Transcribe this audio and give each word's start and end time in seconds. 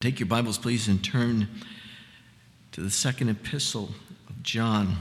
Take 0.00 0.18
your 0.18 0.28
Bibles, 0.28 0.56
please, 0.56 0.88
and 0.88 1.04
turn 1.04 1.46
to 2.72 2.80
the 2.80 2.88
second 2.88 3.28
epistle 3.28 3.90
of 4.30 4.42
John. 4.42 4.96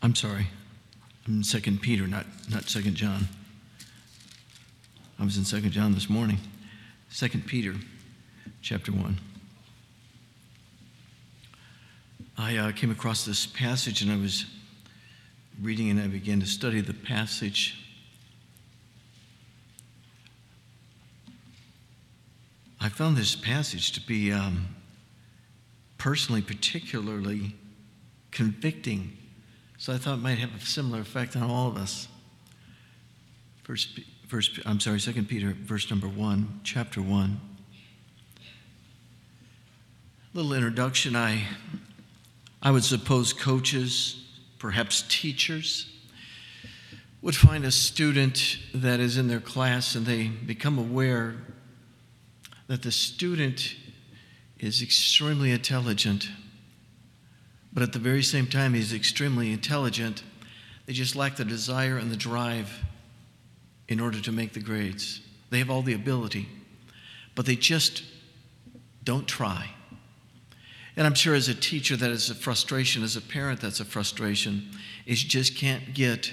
I'm 0.00 0.14
sorry. 0.14 0.46
I'm 1.26 1.34
in 1.34 1.44
Second 1.44 1.82
Peter, 1.82 2.06
not, 2.06 2.24
not 2.50 2.70
Second 2.70 2.94
John. 2.94 3.28
I 5.18 5.24
was 5.24 5.36
in 5.36 5.44
Second 5.44 5.72
John 5.72 5.92
this 5.92 6.08
morning. 6.08 6.38
Second 7.10 7.44
Peter, 7.44 7.74
chapter 8.62 8.92
1. 8.92 9.20
I 12.38 12.56
uh, 12.56 12.72
came 12.72 12.90
across 12.90 13.26
this 13.26 13.44
passage 13.44 14.00
and 14.00 14.10
I 14.10 14.16
was 14.16 14.46
reading 15.60 15.90
and 15.90 16.00
I 16.00 16.06
began 16.06 16.40
to 16.40 16.46
study 16.46 16.80
the 16.80 16.94
passage, 16.94 17.76
I 22.80 22.88
found 22.88 23.16
this 23.16 23.34
passage 23.34 23.92
to 23.92 24.00
be 24.00 24.32
um, 24.32 24.68
personally 25.98 26.42
particularly 26.42 27.56
convicting. 28.30 29.16
So 29.78 29.92
I 29.92 29.96
thought 29.96 30.14
it 30.14 30.22
might 30.22 30.38
have 30.38 30.54
a 30.54 30.64
similar 30.64 31.00
effect 31.00 31.34
on 31.34 31.42
all 31.42 31.68
of 31.68 31.76
us. 31.76 32.06
First, 33.64 34.00
first 34.28 34.60
I'm 34.64 34.78
sorry, 34.78 35.00
Second 35.00 35.28
Peter, 35.28 35.56
verse 35.60 35.90
number 35.90 36.08
one, 36.08 36.60
chapter 36.62 37.02
one. 37.02 37.40
Little 40.34 40.52
introduction. 40.52 41.16
I, 41.16 41.42
I 42.62 42.70
would 42.70 42.84
suppose 42.84 43.32
coaches 43.32 44.27
perhaps 44.58 45.04
teachers, 45.08 45.86
would 47.20 47.34
find 47.34 47.64
a 47.64 47.70
student 47.70 48.58
that 48.72 49.00
is 49.00 49.16
in 49.16 49.28
their 49.28 49.40
class 49.40 49.94
and 49.94 50.06
they 50.06 50.28
become 50.28 50.78
aware 50.78 51.36
that 52.68 52.82
the 52.82 52.92
student 52.92 53.74
is 54.58 54.82
extremely 54.82 55.50
intelligent, 55.50 56.28
but 57.72 57.82
at 57.82 57.92
the 57.92 57.98
very 57.98 58.22
same 58.22 58.46
time, 58.46 58.74
he's 58.74 58.92
extremely 58.92 59.52
intelligent. 59.52 60.22
They 60.86 60.92
just 60.92 61.16
lack 61.16 61.36
the 61.36 61.44
desire 61.44 61.96
and 61.96 62.10
the 62.10 62.16
drive 62.16 62.84
in 63.88 64.00
order 64.00 64.20
to 64.20 64.32
make 64.32 64.52
the 64.52 64.60
grades. 64.60 65.20
They 65.50 65.58
have 65.58 65.70
all 65.70 65.82
the 65.82 65.94
ability, 65.94 66.48
but 67.34 67.46
they 67.46 67.56
just 67.56 68.02
don't 69.02 69.26
try. 69.26 69.70
And 70.98 71.06
I'm 71.06 71.14
sure 71.14 71.36
as 71.36 71.46
a 71.46 71.54
teacher, 71.54 71.94
that 71.94 72.10
is 72.10 72.28
a 72.28 72.34
frustration. 72.34 73.04
As 73.04 73.14
a 73.14 73.20
parent, 73.20 73.60
that's 73.60 73.78
a 73.78 73.84
frustration. 73.84 74.68
Is 75.06 75.22
just 75.22 75.54
can't 75.54 75.94
get 75.94 76.32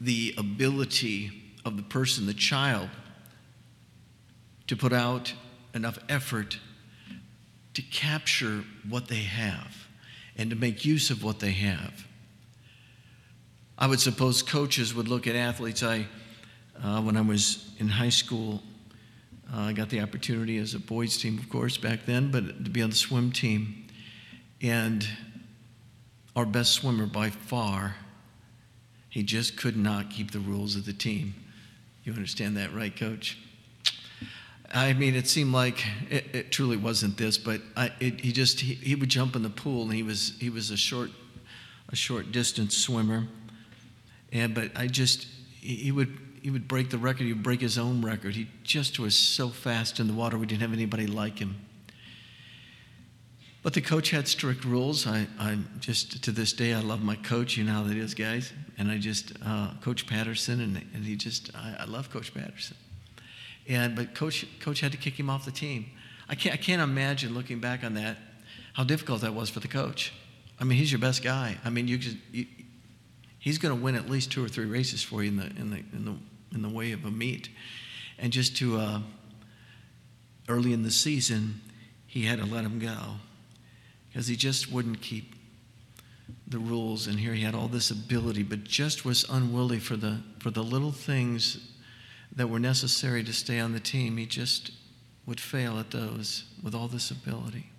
the 0.00 0.32
ability 0.38 1.32
of 1.64 1.76
the 1.76 1.82
person, 1.82 2.26
the 2.26 2.32
child, 2.32 2.88
to 4.68 4.76
put 4.76 4.92
out 4.92 5.34
enough 5.74 5.98
effort 6.08 6.60
to 7.74 7.82
capture 7.82 8.62
what 8.88 9.08
they 9.08 9.24
have 9.24 9.88
and 10.36 10.50
to 10.50 10.56
make 10.56 10.84
use 10.84 11.10
of 11.10 11.24
what 11.24 11.40
they 11.40 11.50
have. 11.50 12.06
I 13.76 13.88
would 13.88 13.98
suppose 13.98 14.44
coaches 14.44 14.94
would 14.94 15.08
look 15.08 15.26
at 15.26 15.34
athletes. 15.34 15.82
I, 15.82 16.06
uh, 16.80 17.02
when 17.02 17.16
I 17.16 17.20
was 17.22 17.72
in 17.78 17.88
high 17.88 18.10
school, 18.10 18.62
uh, 19.52 19.60
I 19.62 19.72
got 19.72 19.88
the 19.88 20.00
opportunity 20.00 20.58
as 20.58 20.74
a 20.74 20.78
boys' 20.78 21.16
team, 21.16 21.38
of 21.38 21.48
course, 21.48 21.76
back 21.76 22.06
then, 22.06 22.30
but 22.30 22.64
to 22.64 22.70
be 22.70 22.82
on 22.82 22.90
the 22.90 22.96
swim 22.96 23.32
team. 23.32 23.86
And 24.62 25.06
our 26.36 26.46
best 26.46 26.72
swimmer 26.72 27.06
by 27.06 27.30
far, 27.30 27.96
he 29.08 29.22
just 29.22 29.56
could 29.56 29.76
not 29.76 30.10
keep 30.10 30.30
the 30.30 30.38
rules 30.38 30.76
of 30.76 30.86
the 30.86 30.92
team. 30.92 31.34
You 32.04 32.12
understand 32.12 32.56
that, 32.56 32.72
right, 32.72 32.94
coach? 32.94 33.38
I 34.72 34.92
mean, 34.92 35.16
it 35.16 35.26
seemed 35.26 35.52
like 35.52 35.84
it, 36.10 36.26
it 36.32 36.52
truly 36.52 36.76
wasn't 36.76 37.16
this, 37.16 37.36
but 37.36 37.60
I, 37.76 37.90
it, 37.98 38.20
he 38.20 38.30
just 38.30 38.60
he, 38.60 38.74
he 38.74 38.94
would 38.94 39.08
jump 39.08 39.34
in 39.34 39.42
the 39.42 39.50
pool, 39.50 39.82
and 39.82 39.92
he 39.92 40.04
was 40.04 40.34
he 40.38 40.48
was 40.48 40.70
a 40.70 40.76
short 40.76 41.10
a 41.88 41.96
short 41.96 42.30
distance 42.30 42.76
swimmer, 42.76 43.26
and 44.32 44.54
but 44.54 44.70
I 44.76 44.86
just 44.86 45.26
he 45.60 45.90
would 45.90 46.16
he 46.42 46.50
would 46.50 46.68
break 46.68 46.90
the 46.90 46.98
record, 46.98 47.24
he 47.24 47.32
would 47.32 47.42
break 47.42 47.60
his 47.60 47.78
own 47.78 48.02
record. 48.02 48.34
He 48.34 48.48
just 48.62 48.98
was 48.98 49.14
so 49.14 49.48
fast 49.48 50.00
in 50.00 50.06
the 50.06 50.14
water, 50.14 50.38
we 50.38 50.46
didn't 50.46 50.62
have 50.62 50.72
anybody 50.72 51.06
like 51.06 51.38
him. 51.38 51.56
But 53.62 53.74
the 53.74 53.82
coach 53.82 54.10
had 54.10 54.26
strict 54.26 54.64
rules. 54.64 55.06
I, 55.06 55.26
I 55.38 55.58
just, 55.80 56.24
to 56.24 56.32
this 56.32 56.54
day, 56.54 56.72
I 56.72 56.80
love 56.80 57.02
my 57.02 57.16
coach. 57.16 57.58
You 57.58 57.64
know 57.64 57.74
how 57.74 57.82
that 57.82 57.96
is, 57.96 58.14
guys. 58.14 58.54
And 58.78 58.90
I 58.90 58.96
just, 58.96 59.32
uh, 59.44 59.72
Coach 59.82 60.06
Patterson, 60.06 60.60
and, 60.62 60.76
and 60.94 61.04
he 61.04 61.14
just, 61.14 61.54
I, 61.54 61.76
I 61.80 61.84
love 61.84 62.10
Coach 62.10 62.32
Patterson. 62.32 62.76
And, 63.68 63.94
but 63.94 64.14
coach, 64.14 64.46
coach 64.60 64.80
had 64.80 64.92
to 64.92 64.98
kick 64.98 65.20
him 65.20 65.28
off 65.28 65.44
the 65.44 65.50
team. 65.50 65.90
I 66.26 66.36
can't, 66.36 66.54
I 66.54 66.56
can't 66.56 66.80
imagine 66.80 67.34
looking 67.34 67.60
back 67.60 67.84
on 67.84 67.94
that, 67.94 68.16
how 68.72 68.84
difficult 68.84 69.20
that 69.20 69.34
was 69.34 69.50
for 69.50 69.60
the 69.60 69.68
coach. 69.68 70.14
I 70.58 70.64
mean, 70.64 70.78
he's 70.78 70.90
your 70.90 71.00
best 71.00 71.22
guy. 71.22 71.58
I 71.62 71.68
mean, 71.68 71.86
you, 71.86 71.98
you 72.32 72.46
he's 73.38 73.58
going 73.58 73.76
to 73.76 73.82
win 73.82 73.94
at 73.94 74.08
least 74.08 74.32
two 74.32 74.42
or 74.44 74.48
three 74.48 74.66
races 74.66 75.02
for 75.02 75.22
you 75.22 75.28
in 75.28 75.36
the, 75.36 75.46
in 75.46 75.70
the, 75.70 75.76
in 75.92 76.04
the 76.06 76.14
in 76.52 76.62
the 76.62 76.68
way 76.68 76.92
of 76.92 77.04
a 77.04 77.10
meet. 77.10 77.48
And 78.18 78.32
just 78.32 78.56
to, 78.58 78.78
uh, 78.78 79.00
early 80.48 80.72
in 80.72 80.82
the 80.82 80.90
season, 80.90 81.60
he 82.06 82.22
had 82.22 82.38
to 82.38 82.44
let 82.44 82.64
him 82.64 82.78
go 82.78 82.96
because 84.08 84.26
he 84.26 84.36
just 84.36 84.70
wouldn't 84.70 85.00
keep 85.00 85.34
the 86.48 86.58
rules. 86.58 87.06
And 87.06 87.18
here 87.18 87.32
he 87.32 87.42
had 87.42 87.54
all 87.54 87.68
this 87.68 87.90
ability, 87.90 88.42
but 88.42 88.64
just 88.64 89.04
was 89.04 89.24
unwilling 89.30 89.80
for 89.80 89.96
the, 89.96 90.20
for 90.40 90.50
the 90.50 90.62
little 90.62 90.92
things 90.92 91.68
that 92.34 92.48
were 92.48 92.58
necessary 92.58 93.22
to 93.24 93.32
stay 93.32 93.58
on 93.58 93.72
the 93.72 93.80
team. 93.80 94.16
He 94.16 94.26
just 94.26 94.72
would 95.26 95.40
fail 95.40 95.78
at 95.78 95.90
those 95.90 96.44
with 96.62 96.74
all 96.74 96.88
this 96.88 97.10
ability. 97.10 97.70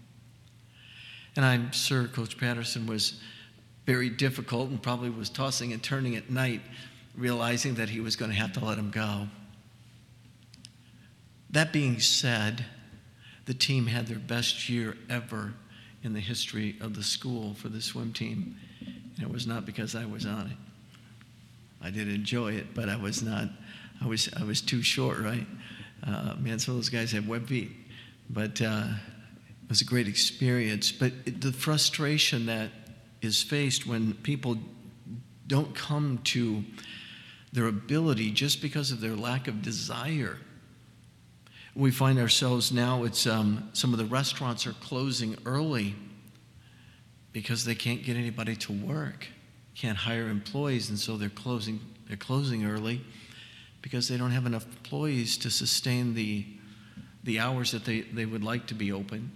And 1.35 1.45
I'm 1.45 1.71
sure 1.71 2.07
Coach 2.07 2.37
Patterson 2.37 2.87
was 2.87 3.21
very 3.85 4.09
difficult 4.09 4.69
and 4.69 4.81
probably 4.81 5.09
was 5.09 5.29
tossing 5.29 5.73
and 5.73 5.81
turning 5.81 6.15
at 6.15 6.29
night 6.29 6.61
realizing 7.21 7.75
that 7.75 7.89
he 7.89 7.99
was 7.99 8.15
going 8.15 8.31
to 8.31 8.37
have 8.37 8.51
to 8.53 8.65
let 8.65 8.77
him 8.77 8.89
go. 8.89 9.27
That 11.51 11.71
being 11.71 11.99
said, 11.99 12.65
the 13.45 13.53
team 13.53 13.87
had 13.87 14.07
their 14.07 14.19
best 14.19 14.69
year 14.69 14.97
ever 15.09 15.53
in 16.03 16.13
the 16.13 16.19
history 16.19 16.77
of 16.81 16.95
the 16.95 17.03
school 17.03 17.53
for 17.53 17.69
the 17.69 17.81
swim 17.81 18.11
team. 18.11 18.57
And 19.15 19.23
it 19.23 19.31
was 19.31 19.45
not 19.45 19.65
because 19.65 19.95
I 19.95 20.05
was 20.05 20.25
on 20.25 20.47
it. 20.47 20.57
I 21.81 21.89
did 21.89 22.07
enjoy 22.07 22.53
it, 22.53 22.73
but 22.73 22.89
I 22.89 22.95
was 22.95 23.21
not, 23.21 23.49
I 24.03 24.07
was, 24.07 24.29
I 24.39 24.43
was 24.43 24.61
too 24.61 24.81
short, 24.81 25.19
right? 25.19 25.45
Uh, 26.05 26.35
man, 26.39 26.57
some 26.57 26.73
of 26.73 26.77
those 26.79 26.89
guys 26.89 27.11
have 27.11 27.27
web 27.27 27.47
feet. 27.47 27.71
But 28.29 28.61
uh, 28.61 28.85
it 29.63 29.69
was 29.69 29.81
a 29.81 29.85
great 29.85 30.07
experience. 30.07 30.91
But 30.91 31.11
it, 31.25 31.41
the 31.41 31.51
frustration 31.51 32.45
that 32.47 32.69
is 33.21 33.43
faced 33.43 33.85
when 33.85 34.13
people 34.13 34.57
don't 35.47 35.75
come 35.75 36.19
to 36.23 36.63
their 37.53 37.67
ability 37.67 38.31
just 38.31 38.61
because 38.61 38.91
of 38.91 39.01
their 39.01 39.15
lack 39.15 39.47
of 39.47 39.61
desire. 39.61 40.37
We 41.75 41.91
find 41.91 42.19
ourselves 42.19 42.71
now, 42.71 43.03
it's 43.03 43.25
um, 43.27 43.69
some 43.73 43.93
of 43.93 43.99
the 43.99 44.05
restaurants 44.05 44.67
are 44.67 44.73
closing 44.73 45.37
early 45.45 45.95
because 47.31 47.63
they 47.63 47.75
can't 47.75 48.03
get 48.03 48.17
anybody 48.17 48.55
to 48.57 48.73
work, 48.73 49.27
can't 49.75 49.97
hire 49.97 50.27
employees, 50.27 50.89
and 50.89 50.99
so 50.99 51.15
they're 51.15 51.29
closing, 51.29 51.79
they're 52.07 52.17
closing 52.17 52.65
early 52.65 53.01
because 53.81 54.07
they 54.07 54.17
don't 54.17 54.31
have 54.31 54.45
enough 54.45 54.65
employees 54.65 55.37
to 55.37 55.49
sustain 55.49 56.13
the, 56.13 56.45
the 57.23 57.39
hours 57.39 57.71
that 57.71 57.85
they, 57.85 58.01
they 58.01 58.25
would 58.25 58.43
like 58.43 58.67
to 58.67 58.73
be 58.73 58.91
open 58.91 59.31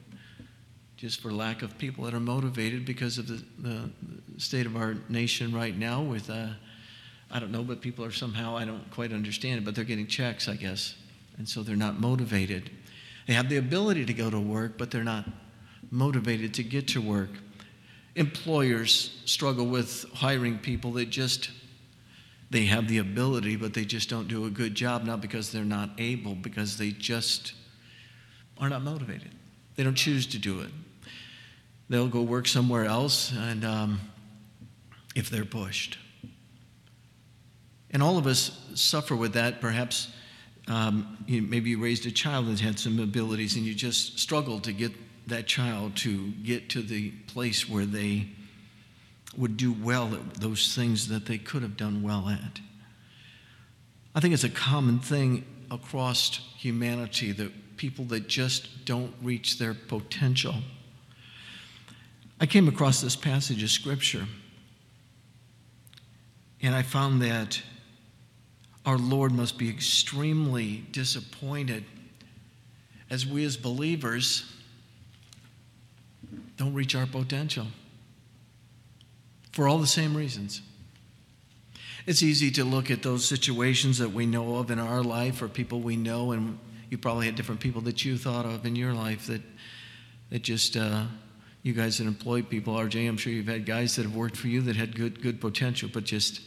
just 0.97 1.21
for 1.21 1.31
lack 1.31 1.61
of 1.61 1.77
people 1.77 2.05
that 2.05 2.13
are 2.13 2.19
motivated 2.19 2.85
because 2.85 3.17
of 3.17 3.27
the, 3.27 3.43
the 3.59 3.89
state 4.37 4.65
of 4.65 4.75
our 4.75 4.95
nation 5.09 5.53
right 5.53 5.77
now 5.77 6.01
with 6.01 6.29
uh, 6.29 6.47
I 7.31 7.39
don't 7.39 7.51
know, 7.51 7.63
but 7.63 7.81
people 7.81 8.05
are 8.05 8.11
somehow, 8.11 8.55
I 8.55 8.65
don't 8.65 8.89
quite 8.91 9.11
understand 9.11 9.59
it, 9.59 9.65
but 9.65 9.75
they're 9.75 9.83
getting 9.83 10.07
checks, 10.07 10.47
I 10.47 10.55
guess. 10.55 10.95
And 11.37 11.47
so 11.47 11.63
they're 11.63 11.75
not 11.75 11.99
motivated. 11.99 12.69
They 13.27 13.33
have 13.33 13.49
the 13.49 13.57
ability 13.57 14.05
to 14.05 14.13
go 14.13 14.29
to 14.29 14.39
work, 14.39 14.77
but 14.77 14.91
they're 14.91 15.03
not 15.03 15.25
motivated 15.91 16.53
to 16.55 16.63
get 16.63 16.87
to 16.89 17.01
work. 17.01 17.29
Employers 18.15 19.21
struggle 19.25 19.65
with 19.65 20.05
hiring 20.13 20.59
people 20.59 20.93
that 20.93 21.09
just, 21.09 21.49
they 22.51 22.65
have 22.65 22.87
the 22.87 22.99
ability, 22.99 23.55
but 23.55 23.73
they 23.73 23.83
just 23.83 24.09
don't 24.09 24.27
do 24.27 24.45
a 24.45 24.49
good 24.49 24.75
job, 24.75 25.03
not 25.03 25.19
because 25.19 25.51
they're 25.51 25.65
not 25.65 25.89
able, 25.97 26.35
because 26.35 26.77
they 26.77 26.91
just 26.91 27.53
are 28.59 28.69
not 28.69 28.83
motivated. 28.83 29.31
They 29.75 29.83
don't 29.83 29.95
choose 29.95 30.25
to 30.27 30.39
do 30.39 30.61
it. 30.61 30.69
They'll 31.89 32.07
go 32.07 32.21
work 32.21 32.47
somewhere 32.47 32.85
else, 32.85 33.33
and 33.35 33.65
um, 33.65 33.99
if 35.15 35.29
they're 35.29 35.43
pushed. 35.43 35.97
And 37.95 38.03
all 38.03 38.17
of 38.17 38.27
us 38.27 38.59
suffer 38.73 39.15
with 39.15 39.31
that. 39.35 39.61
Perhaps 39.61 40.09
um, 40.67 41.17
you, 41.27 41.41
maybe 41.41 41.69
you 41.69 41.81
raised 41.81 42.05
a 42.05 42.11
child 42.11 42.47
that 42.47 42.59
had 42.59 42.77
some 42.77 42.99
abilities 42.99 43.55
and 43.55 43.65
you 43.65 43.73
just 43.73 44.19
struggled 44.19 44.65
to 44.65 44.73
get 44.73 44.91
that 45.29 45.47
child 45.47 45.95
to 45.95 46.31
get 46.43 46.69
to 46.71 46.81
the 46.81 47.11
place 47.27 47.69
where 47.69 47.85
they 47.85 48.27
would 49.37 49.55
do 49.55 49.71
well 49.71 50.13
at 50.13 50.33
those 50.33 50.75
things 50.75 51.07
that 51.07 51.25
they 51.25 51.37
could 51.37 51.61
have 51.61 51.77
done 51.77 52.03
well 52.03 52.27
at. 52.27 52.59
I 54.13 54.19
think 54.19 54.33
it's 54.33 54.43
a 54.43 54.49
common 54.49 54.99
thing 54.99 55.45
across 55.71 56.41
humanity 56.57 57.31
that 57.31 57.77
people 57.77 58.03
that 58.07 58.27
just 58.27 58.83
don't 58.83 59.13
reach 59.21 59.57
their 59.57 59.73
potential. 59.73 60.55
I 62.41 62.45
came 62.45 62.67
across 62.67 62.99
this 62.99 63.15
passage 63.15 63.63
of 63.63 63.69
Scripture, 63.69 64.27
and 66.61 66.75
I 66.75 66.81
found 66.81 67.21
that 67.21 67.61
our 68.85 68.97
Lord 68.97 69.31
must 69.31 69.57
be 69.57 69.69
extremely 69.69 70.85
disappointed 70.91 71.83
as 73.09 73.25
we 73.25 73.43
as 73.43 73.57
believers 73.57 74.51
don't 76.57 76.73
reach 76.73 76.95
our 76.95 77.05
potential 77.05 77.67
for 79.51 79.67
all 79.67 79.77
the 79.77 79.87
same 79.87 80.15
reasons. 80.15 80.61
It's 82.05 82.21
easy 82.21 82.51
to 82.51 82.63
look 82.63 82.91
at 82.91 83.01
those 83.01 83.25
situations 83.25 83.97
that 83.97 84.11
we 84.11 84.25
know 84.25 84.57
of 84.57 84.69
in 84.69 84.79
our 84.79 85.01
life 85.01 85.41
or 85.41 85.47
people 85.47 85.79
we 85.79 85.95
know, 85.95 86.33
and 86.33 86.59
you 86.89 86.97
probably 86.97 87.25
had 87.25 87.35
different 87.35 87.61
people 87.61 87.81
that 87.81 88.05
you 88.05 88.17
thought 88.17 88.45
of 88.45 88.65
in 88.65 88.75
your 88.75 88.93
life 88.93 89.25
that, 89.27 89.41
that 90.29 90.43
just, 90.43 90.77
uh, 90.77 91.05
you 91.63 91.73
guys 91.73 91.97
that 91.97 92.05
employed 92.05 92.47
people, 92.47 92.75
RJ, 92.75 93.07
I'm 93.07 93.17
sure 93.17 93.33
you've 93.33 93.47
had 93.47 93.65
guys 93.65 93.95
that 93.95 94.03
have 94.03 94.15
worked 94.15 94.37
for 94.37 94.49
you 94.49 94.61
that 94.61 94.75
had 94.75 94.95
good, 94.95 95.21
good 95.21 95.41
potential, 95.41 95.89
but 95.91 96.03
just 96.03 96.41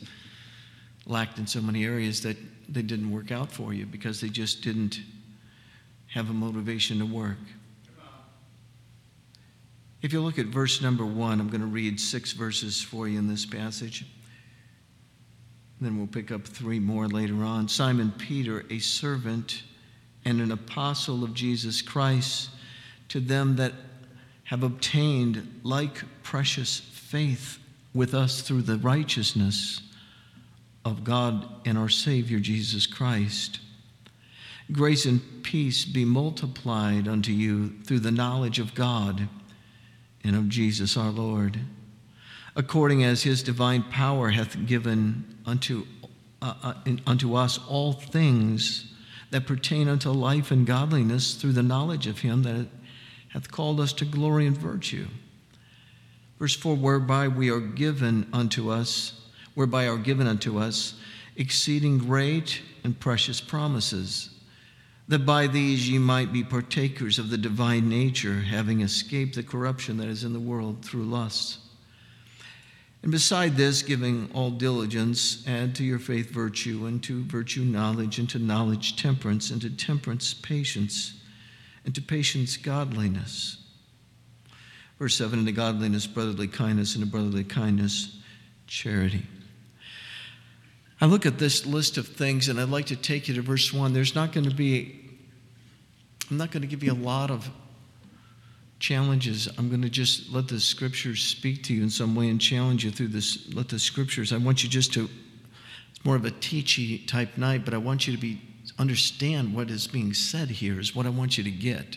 lacked 1.08 1.38
in 1.38 1.46
so 1.46 1.60
many 1.60 1.84
areas 1.84 2.22
that 2.22 2.36
they 2.68 2.82
didn't 2.82 3.10
work 3.10 3.32
out 3.32 3.50
for 3.50 3.72
you 3.72 3.86
because 3.86 4.20
they 4.20 4.28
just 4.28 4.62
didn't 4.62 5.00
have 6.06 6.30
a 6.30 6.32
motivation 6.32 6.98
to 6.98 7.06
work. 7.06 7.38
If 10.00 10.12
you 10.12 10.20
look 10.20 10.38
at 10.38 10.46
verse 10.46 10.80
number 10.80 11.04
one, 11.04 11.40
I'm 11.40 11.48
going 11.48 11.62
to 11.62 11.66
read 11.66 11.98
six 11.98 12.32
verses 12.32 12.80
for 12.80 13.08
you 13.08 13.18
in 13.18 13.26
this 13.26 13.44
passage. 13.44 14.06
Then 15.80 15.96
we'll 15.96 16.06
pick 16.06 16.30
up 16.30 16.46
three 16.46 16.78
more 16.78 17.08
later 17.08 17.42
on. 17.42 17.68
Simon 17.68 18.12
Peter, 18.16 18.64
a 18.70 18.78
servant 18.78 19.62
and 20.24 20.40
an 20.40 20.52
apostle 20.52 21.24
of 21.24 21.34
Jesus 21.34 21.82
Christ, 21.82 22.50
to 23.08 23.18
them 23.18 23.56
that 23.56 23.72
have 24.44 24.62
obtained 24.62 25.60
like 25.62 26.02
precious 26.22 26.78
faith 26.78 27.58
with 27.94 28.14
us 28.14 28.42
through 28.42 28.62
the 28.62 28.76
righteousness 28.76 29.80
of 30.84 31.04
God 31.04 31.48
and 31.66 31.76
our 31.76 31.88
Savior 31.88 32.38
Jesus 32.38 32.86
Christ. 32.86 33.60
Grace 34.70 35.06
and 35.06 35.42
peace 35.42 35.84
be 35.84 36.04
multiplied 36.04 37.08
unto 37.08 37.32
you 37.32 37.74
through 37.84 38.00
the 38.00 38.10
knowledge 38.10 38.58
of 38.58 38.74
God 38.74 39.28
and 40.22 40.36
of 40.36 40.48
Jesus 40.48 40.96
our 40.96 41.10
Lord, 41.10 41.60
according 42.54 43.02
as 43.02 43.22
his 43.22 43.42
divine 43.42 43.82
power 43.82 44.30
hath 44.30 44.66
given 44.66 45.38
unto, 45.46 45.86
uh, 46.42 46.54
uh, 46.62 46.74
unto 47.06 47.34
us 47.34 47.58
all 47.66 47.92
things 47.92 48.92
that 49.30 49.46
pertain 49.46 49.88
unto 49.88 50.10
life 50.10 50.50
and 50.50 50.66
godliness 50.66 51.34
through 51.34 51.52
the 51.52 51.62
knowledge 51.62 52.06
of 52.06 52.20
him 52.20 52.42
that 52.42 52.66
hath 53.28 53.50
called 53.50 53.80
us 53.80 53.92
to 53.94 54.04
glory 54.04 54.46
and 54.46 54.56
virtue. 54.56 55.06
Verse 56.38 56.54
4 56.54 56.76
Whereby 56.76 57.28
we 57.28 57.50
are 57.50 57.60
given 57.60 58.26
unto 58.32 58.70
us, 58.70 59.27
whereby 59.58 59.88
are 59.88 59.98
given 59.98 60.28
unto 60.28 60.56
us 60.56 60.94
exceeding 61.34 61.98
great 61.98 62.62
and 62.84 63.00
precious 63.00 63.40
promises 63.40 64.30
that 65.08 65.26
by 65.26 65.48
these 65.48 65.90
ye 65.90 65.98
might 65.98 66.32
be 66.32 66.44
partakers 66.44 67.18
of 67.18 67.28
the 67.28 67.36
divine 67.36 67.88
nature, 67.88 68.42
having 68.42 68.82
escaped 68.82 69.34
the 69.34 69.42
corruption 69.42 69.96
that 69.96 70.06
is 70.06 70.22
in 70.22 70.32
the 70.32 70.38
world 70.38 70.84
through 70.84 71.02
lusts. 71.02 71.58
And 73.02 73.10
beside 73.10 73.56
this, 73.56 73.82
giving 73.82 74.30
all 74.32 74.52
diligence, 74.52 75.42
add 75.48 75.74
to 75.74 75.84
your 75.84 75.98
faith 75.98 76.30
virtue, 76.30 76.86
and 76.86 77.02
to 77.02 77.24
virtue 77.24 77.64
knowledge, 77.64 78.20
and 78.20 78.30
to 78.30 78.38
knowledge 78.38 78.94
temperance, 78.94 79.50
and 79.50 79.60
to 79.62 79.70
temperance 79.70 80.34
patience, 80.34 81.14
and 81.84 81.92
to 81.96 82.00
patience 82.00 82.56
godliness. 82.56 83.56
Verse 85.00 85.16
7 85.16 85.40
And 85.40 85.48
to 85.48 85.52
godliness 85.52 86.06
brotherly 86.06 86.46
kindness, 86.46 86.94
and 86.94 87.04
to 87.04 87.10
brotherly 87.10 87.42
kindness 87.42 88.20
charity. 88.68 89.26
I 91.00 91.06
look 91.06 91.26
at 91.26 91.38
this 91.38 91.64
list 91.64 91.96
of 91.96 92.08
things 92.08 92.48
and 92.48 92.60
I'd 92.60 92.68
like 92.68 92.86
to 92.86 92.96
take 92.96 93.28
you 93.28 93.34
to 93.34 93.42
verse 93.42 93.72
1. 93.72 93.92
There's 93.92 94.14
not 94.14 94.32
going 94.32 94.48
to 94.48 94.54
be, 94.54 95.18
I'm 96.30 96.36
not 96.36 96.50
going 96.50 96.62
to 96.62 96.66
give 96.66 96.82
you 96.82 96.92
a 96.92 96.94
lot 96.94 97.30
of 97.30 97.48
challenges. 98.80 99.48
I'm 99.58 99.68
going 99.68 99.82
to 99.82 99.88
just 99.88 100.32
let 100.32 100.48
the 100.48 100.58
scriptures 100.58 101.22
speak 101.22 101.62
to 101.64 101.74
you 101.74 101.82
in 101.82 101.90
some 101.90 102.14
way 102.16 102.28
and 102.28 102.40
challenge 102.40 102.84
you 102.84 102.90
through 102.90 103.08
this. 103.08 103.52
Let 103.54 103.68
the 103.68 103.78
scriptures, 103.78 104.32
I 104.32 104.38
want 104.38 104.64
you 104.64 104.68
just 104.68 104.92
to, 104.94 105.08
it's 105.90 106.04
more 106.04 106.16
of 106.16 106.24
a 106.24 106.30
teachy 106.30 107.06
type 107.06 107.36
night, 107.36 107.64
but 107.64 107.74
I 107.74 107.78
want 107.78 108.08
you 108.08 108.14
to 108.14 108.20
be, 108.20 108.40
understand 108.78 109.54
what 109.54 109.70
is 109.70 109.86
being 109.86 110.14
said 110.14 110.50
here, 110.50 110.80
is 110.80 110.96
what 110.96 111.06
I 111.06 111.10
want 111.10 111.38
you 111.38 111.44
to 111.44 111.50
get. 111.50 111.96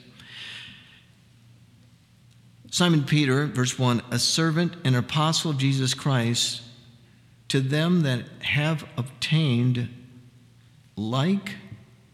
Simon 2.69 3.04
Peter, 3.04 3.47
verse 3.47 3.77
1, 3.77 4.01
a 4.12 4.19
servant 4.19 4.75
and 4.86 4.95
apostle 4.95 5.51
of 5.51 5.57
Jesus 5.57 5.94
Christ 5.94 6.62
to 7.51 7.59
them 7.59 8.03
that 8.03 8.24
have 8.44 8.88
obtained 8.95 9.89
like 10.95 11.57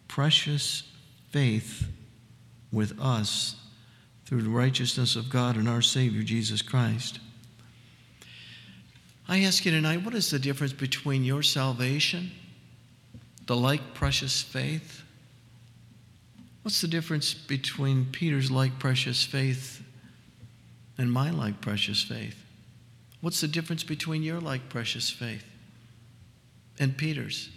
precious 0.07 0.81
faith 1.29 1.87
with 2.71 2.99
us 2.99 3.55
through 4.25 4.41
the 4.41 4.49
righteousness 4.49 5.15
of 5.15 5.29
God 5.29 5.55
and 5.55 5.69
our 5.69 5.83
Savior 5.83 6.23
Jesus 6.23 6.63
Christ. 6.63 7.19
I 9.29 9.43
ask 9.43 9.63
you 9.63 9.69
tonight, 9.69 10.03
what 10.03 10.15
is 10.15 10.31
the 10.31 10.39
difference 10.39 10.73
between 10.73 11.23
your 11.23 11.43
salvation, 11.43 12.31
the 13.45 13.55
like 13.55 13.93
precious 13.93 14.41
faith? 14.41 15.03
What's 16.63 16.81
the 16.81 16.87
difference 16.87 17.35
between 17.35 18.07
Peter's 18.11 18.49
like 18.49 18.79
precious 18.79 19.23
faith 19.23 19.83
and 20.97 21.11
my 21.11 21.29
like 21.29 21.61
precious 21.61 22.01
faith? 22.01 22.46
What's 23.27 23.41
the 23.41 23.49
difference 23.49 23.83
between 23.83 24.23
your 24.23 24.39
like 24.39 24.69
precious 24.69 25.09
faith 25.09 25.43
and 26.79 26.97
Peter's? 26.97 27.49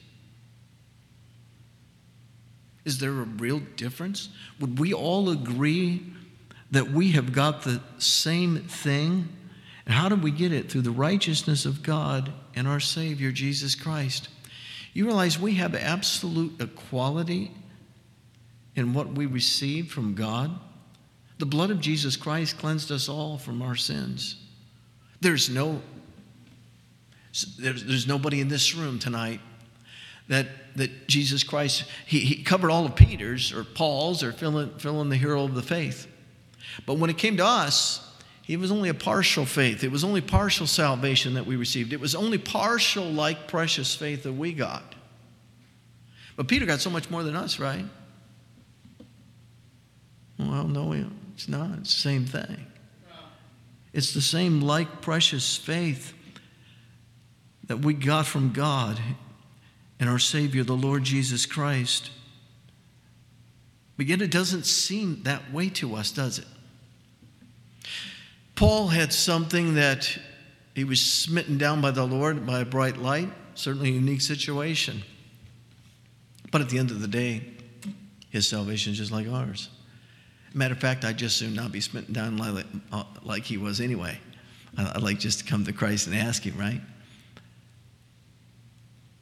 Is 2.85 2.99
there 2.99 3.11
a 3.11 3.23
real 3.23 3.61
difference? 3.77 4.31
Would 4.59 4.81
we 4.81 4.93
all 4.93 5.31
agree 5.31 6.03
that 6.73 6.91
we 6.91 7.13
have 7.13 7.33
got 7.33 7.63
the 7.63 7.81
same 7.99 8.65
thing? 8.65 9.29
And 9.87 9.95
how 9.95 10.09
do 10.09 10.17
we 10.17 10.33
get 10.33 10.51
it? 10.51 10.73
Through 10.73 10.81
the 10.81 10.91
righteousness 10.91 11.65
of 11.65 11.85
God 11.85 12.33
and 12.57 12.67
our 12.67 12.81
Savior, 12.81 13.31
Jesus 13.31 13.77
Christ. 13.77 14.29
You 14.93 15.07
realize 15.07 15.39
we 15.39 15.55
have 15.55 15.77
absolute 15.77 16.61
equality 16.61 17.53
in 18.75 18.93
what 18.93 19.13
we 19.13 19.25
receive 19.25 19.93
from 19.93 20.17
God? 20.17 20.51
The 21.39 21.47
blood 21.47 21.71
of 21.71 21.81
Jesus 21.81 22.17
Christ 22.17 22.59
cleansed 22.59 22.91
us 22.91 23.09
all 23.09 23.39
from 23.39 23.63
our 23.63 23.77
sins. 23.77 24.35
There's 25.21 25.51
no 25.51 25.83
there's, 27.59 27.85
there's 27.85 28.07
nobody 28.09 28.41
in 28.41 28.49
this 28.49 28.75
room 28.75 28.99
tonight 28.99 29.41
that 30.29 30.47
that 30.77 31.09
Jesus 31.09 31.43
Christ 31.43 31.85
he, 32.07 32.21
he 32.21 32.43
covered 32.43 32.71
all 32.71 32.87
of 32.87 32.95
Peter's 32.97 33.53
or 33.53 33.65
Paul's 33.65 34.23
or 34.23 34.33
fill 34.33 34.59
in, 34.59 34.71
fill 34.79 35.01
in 35.01 35.09
the 35.09 35.17
hero 35.17 35.45
of 35.45 35.55
the 35.55 35.63
faith. 35.63 36.07
But 36.87 36.95
when 36.95 37.11
it 37.11 37.19
came 37.19 37.37
to 37.37 37.45
us, 37.45 38.07
it 38.49 38.59
was 38.59 38.73
only 38.73 38.89
a 38.89 38.95
partial 38.95 39.45
faith. 39.45 39.85
It 39.85 39.93
was 39.93 40.03
only 40.03 40.21
partial 40.21 40.67
salvation 40.67 41.35
that 41.35 41.47
we 41.47 41.57
received. 41.57 41.93
It 41.93 42.01
was 42.01 42.15
only 42.15 42.39
partial 42.39 43.05
like 43.05 43.47
precious 43.47 43.95
faith 43.95 44.25
that 44.25 44.33
we 44.33 44.53
got. 44.53 44.95
But 46.37 46.49
Peter 46.49 46.67
got 46.67 46.81
so 46.81 46.91
much 46.91 47.11
more 47.11 47.23
than 47.23 47.37
us, 47.37 47.61
right? 47.61 47.85
Well, 50.39 50.67
no, 50.67 50.93
it's 51.35 51.49
not. 51.49 51.79
It's 51.79 51.95
the 51.95 52.01
same 52.01 52.25
thing. 52.25 52.67
It's 53.93 54.15
the 54.15 54.21
same 54.21 54.61
like 54.61 55.03
precious 55.03 55.57
faith 55.57 56.15
that 57.67 57.79
we 57.79 57.95
got 57.95 58.27
from 58.27 58.53
God 58.53 59.01
and 59.99 60.09
our 60.09 60.19
Savior, 60.19 60.65
the 60.65 60.77
Lord 60.77 61.05
Jesus 61.05 61.47
Christ. 61.47 62.11
But 63.97 64.07
yet 64.07 64.23
it 64.23 64.31
doesn't 64.31 64.65
seem 64.65 65.23
that 65.25 65.53
way 65.53 65.69
to 65.71 65.95
us, 65.95 66.11
does 66.11 66.39
it? 66.39 66.47
Paul 68.55 68.89
had 68.89 69.13
something 69.13 69.75
that 69.75 70.19
he 70.75 70.85
was 70.85 71.01
smitten 71.01 71.59
down 71.59 71.81
by 71.81 71.91
the 71.91 72.07
Lord 72.07 72.47
by 72.47 72.61
a 72.61 72.65
bright 72.65 72.97
light, 72.97 73.31
certainly 73.55 73.91
a 73.91 73.93
unique 73.93 74.21
situation. 74.21 75.03
But 76.51 76.61
at 76.61 76.69
the 76.69 76.79
end 76.79 76.91
of 76.91 77.01
the 77.01 77.09
day, 77.09 77.43
his 78.31 78.47
salvation 78.47 78.93
is 78.93 78.99
just 78.99 79.13
like 79.13 79.29
ours. 79.29 79.69
Matter 80.53 80.75
of 80.75 80.81
fact, 80.81 81.05
I'd 81.05 81.17
just 81.17 81.37
soon 81.37 81.55
not 81.55 81.73
be 81.73 81.81
smitten 81.81 82.13
down 82.13 82.37
like, 82.37 82.67
uh, 82.93 83.05
like 83.23 83.45
he 83.45 83.57
was 83.57 83.81
anyway. 83.81 84.19
I'd 84.77 85.03
like 85.03 85.19
just 85.19 85.41
to 85.41 85.45
come 85.45 85.65
to 85.65 85.73
Christ 85.73 86.07
and 86.07 86.17
ask 86.17 86.43
him, 86.43 86.57
right? 86.59 86.81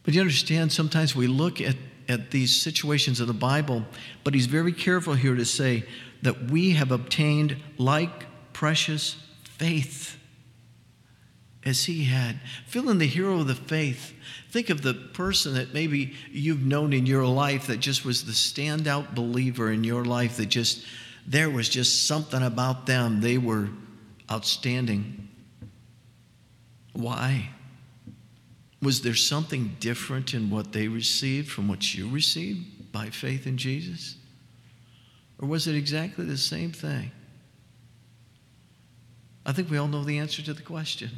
But 0.04 0.14
you 0.14 0.20
understand, 0.20 0.72
sometimes 0.72 1.14
we 1.14 1.26
look 1.26 1.60
at, 1.60 1.76
at 2.08 2.30
these 2.30 2.54
situations 2.60 3.20
of 3.20 3.26
the 3.26 3.34
Bible, 3.34 3.84
but 4.24 4.32
he's 4.32 4.46
very 4.46 4.72
careful 4.72 5.14
here 5.14 5.34
to 5.34 5.44
say 5.44 5.84
that 6.22 6.50
we 6.50 6.70
have 6.70 6.92
obtained 6.92 7.56
like 7.76 8.26
precious 8.52 9.16
faith. 9.44 10.16
as 11.64 11.84
he 11.84 12.04
had. 12.04 12.40
Fill 12.66 12.88
in 12.88 12.98
the 12.98 13.06
hero 13.06 13.40
of 13.40 13.46
the 13.46 13.54
faith. 13.54 14.14
Think 14.50 14.70
of 14.70 14.82
the 14.82 14.94
person 14.94 15.54
that 15.54 15.74
maybe 15.74 16.14
you've 16.30 16.62
known 16.62 16.92
in 16.92 17.06
your 17.06 17.26
life 17.26 17.66
that 17.66 17.78
just 17.78 18.04
was 18.04 18.24
the 18.24 18.32
standout 18.32 19.14
believer 19.14 19.70
in 19.70 19.84
your 19.84 20.04
life, 20.04 20.36
that 20.38 20.46
just, 20.46 20.84
there 21.28 21.50
was 21.50 21.68
just 21.68 22.06
something 22.06 22.42
about 22.42 22.86
them. 22.86 23.20
They 23.20 23.36
were 23.36 23.68
outstanding. 24.30 25.28
Why? 26.94 27.50
Was 28.80 29.02
there 29.02 29.14
something 29.14 29.76
different 29.78 30.32
in 30.32 30.48
what 30.48 30.72
they 30.72 30.88
received 30.88 31.50
from 31.50 31.68
what 31.68 31.94
you 31.94 32.08
received 32.08 32.90
by 32.92 33.10
faith 33.10 33.46
in 33.46 33.58
Jesus? 33.58 34.16
Or 35.38 35.46
was 35.46 35.66
it 35.66 35.74
exactly 35.74 36.24
the 36.24 36.38
same 36.38 36.72
thing? 36.72 37.10
I 39.44 39.52
think 39.52 39.70
we 39.70 39.76
all 39.76 39.88
know 39.88 40.04
the 40.04 40.18
answer 40.18 40.40
to 40.42 40.54
the 40.54 40.62
question. 40.62 41.10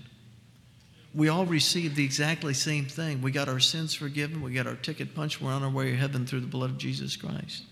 We 1.15 1.29
all 1.29 1.47
received 1.47 1.95
the 1.95 2.05
exactly 2.05 2.55
same 2.55 2.87
thing. 2.87 3.23
We 3.23 3.31
got 3.31 3.49
our 3.49 3.61
sins 3.61 3.95
forgiven, 3.95 4.43
we 4.43 4.53
got 4.55 4.67
our 4.67 4.77
ticket 4.77 5.15
punched, 5.15 5.41
we're 5.41 5.53
on 5.53 5.63
our 5.63 5.71
way 5.71 5.91
to 5.91 5.97
heaven 5.97 6.27
through 6.27 6.41
the 6.41 6.47
blood 6.49 6.71
of 6.71 6.79
Jesus 6.79 7.17
Christ. 7.17 7.65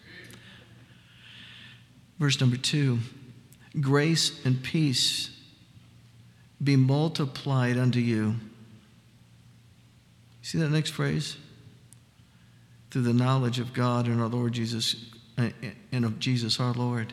Verse 2.18 2.40
number 2.40 2.56
two 2.56 2.98
grace 3.80 4.44
and 4.44 4.62
peace 4.62 5.30
be 6.62 6.76
multiplied 6.76 7.76
unto 7.78 8.00
you. 8.00 8.34
See 10.42 10.58
that 10.58 10.70
next 10.70 10.90
phrase? 10.90 11.37
Through 12.90 13.02
the 13.02 13.12
knowledge 13.12 13.58
of 13.58 13.72
God 13.72 14.06
and 14.06 14.20
our 14.20 14.28
Lord 14.28 14.54
Jesus 14.54 14.96
uh, 15.37 15.50
uh, 15.62 15.68
and 15.92 16.04
of 16.04 16.18
Jesus 16.18 16.58
our 16.58 16.72
Lord. 16.72 17.12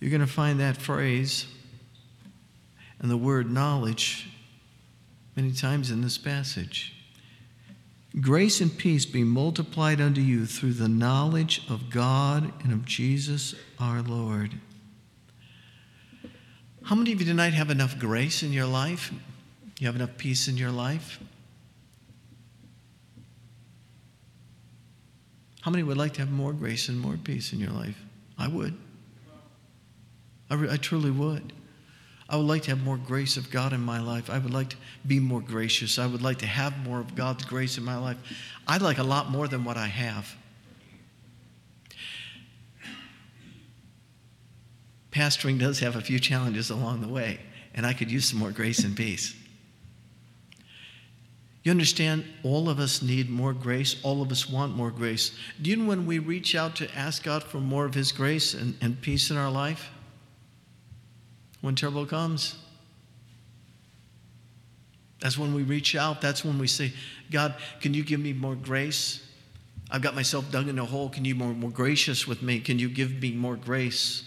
You're 0.00 0.10
going 0.10 0.20
to 0.20 0.26
find 0.26 0.60
that 0.60 0.76
phrase 0.76 1.46
and 2.98 3.10
the 3.10 3.16
word 3.16 3.50
knowledge 3.50 4.28
many 5.36 5.52
times 5.52 5.90
in 5.90 6.02
this 6.02 6.18
passage. 6.18 6.99
Grace 8.18 8.60
and 8.60 8.76
peace 8.76 9.06
be 9.06 9.22
multiplied 9.22 10.00
unto 10.00 10.20
you 10.20 10.44
through 10.44 10.72
the 10.72 10.88
knowledge 10.88 11.62
of 11.68 11.90
God 11.90 12.52
and 12.64 12.72
of 12.72 12.84
Jesus 12.84 13.54
our 13.78 14.02
Lord. 14.02 14.54
How 16.82 16.96
many 16.96 17.12
of 17.12 17.20
you 17.20 17.26
tonight 17.26 17.52
have 17.52 17.70
enough 17.70 18.00
grace 18.00 18.42
in 18.42 18.52
your 18.52 18.66
life? 18.66 19.12
You 19.78 19.86
have 19.86 19.94
enough 19.94 20.16
peace 20.16 20.48
in 20.48 20.56
your 20.56 20.72
life? 20.72 21.20
How 25.60 25.70
many 25.70 25.84
would 25.84 25.96
like 25.96 26.14
to 26.14 26.20
have 26.20 26.32
more 26.32 26.52
grace 26.52 26.88
and 26.88 26.98
more 26.98 27.16
peace 27.16 27.52
in 27.52 27.60
your 27.60 27.70
life? 27.70 27.96
I 28.36 28.48
would. 28.48 28.76
I, 30.50 30.54
re- 30.54 30.70
I 30.70 30.78
truly 30.78 31.12
would. 31.12 31.52
I 32.30 32.36
would 32.36 32.46
like 32.46 32.62
to 32.62 32.70
have 32.70 32.84
more 32.84 32.96
grace 32.96 33.36
of 33.36 33.50
God 33.50 33.72
in 33.72 33.80
my 33.80 34.00
life. 34.00 34.30
I 34.30 34.38
would 34.38 34.54
like 34.54 34.68
to 34.70 34.76
be 35.04 35.18
more 35.18 35.40
gracious. 35.40 35.98
I 35.98 36.06
would 36.06 36.22
like 36.22 36.38
to 36.38 36.46
have 36.46 36.78
more 36.84 37.00
of 37.00 37.16
God's 37.16 37.44
grace 37.44 37.76
in 37.76 37.84
my 37.84 37.96
life. 37.96 38.16
I'd 38.68 38.82
like 38.82 38.98
a 38.98 39.02
lot 39.02 39.30
more 39.30 39.48
than 39.48 39.64
what 39.64 39.76
I 39.76 39.88
have. 39.88 40.32
Pastoring 45.10 45.58
does 45.58 45.80
have 45.80 45.96
a 45.96 46.00
few 46.00 46.20
challenges 46.20 46.70
along 46.70 47.00
the 47.00 47.08
way, 47.08 47.40
and 47.74 47.84
I 47.84 47.92
could 47.92 48.12
use 48.12 48.26
some 48.26 48.38
more 48.38 48.52
grace 48.52 48.84
and 48.84 48.96
peace. 48.96 49.34
You 51.64 51.72
understand, 51.72 52.24
all 52.44 52.70
of 52.70 52.78
us 52.78 53.02
need 53.02 53.28
more 53.28 53.52
grace. 53.52 53.96
All 54.04 54.22
of 54.22 54.30
us 54.30 54.48
want 54.48 54.76
more 54.76 54.92
grace. 54.92 55.36
Do 55.60 55.68
you 55.68 55.76
know 55.76 55.86
when 55.86 56.06
we 56.06 56.20
reach 56.20 56.54
out 56.54 56.76
to 56.76 56.94
ask 56.96 57.24
God 57.24 57.42
for 57.42 57.58
more 57.58 57.84
of 57.84 57.92
His 57.92 58.12
grace 58.12 58.54
and, 58.54 58.76
and 58.80 59.02
peace 59.02 59.32
in 59.32 59.36
our 59.36 59.50
life? 59.50 59.90
When 61.60 61.74
trouble 61.74 62.06
comes. 62.06 62.56
That's 65.20 65.36
when 65.36 65.54
we 65.54 65.62
reach 65.62 65.94
out. 65.94 66.20
That's 66.20 66.44
when 66.44 66.58
we 66.58 66.66
say, 66.66 66.92
God, 67.30 67.54
can 67.80 67.92
you 67.92 68.02
give 68.02 68.20
me 68.20 68.32
more 68.32 68.54
grace? 68.54 69.26
I've 69.90 70.02
got 70.02 70.14
myself 70.14 70.50
dug 70.50 70.68
in 70.68 70.78
a 70.78 70.84
hole. 70.84 71.08
Can 71.10 71.24
you 71.24 71.34
be 71.34 71.40
more, 71.40 71.52
more 71.52 71.70
gracious 71.70 72.26
with 72.26 72.42
me? 72.42 72.60
Can 72.60 72.78
you 72.78 72.88
give 72.88 73.20
me 73.20 73.32
more 73.32 73.56
grace? 73.56 74.24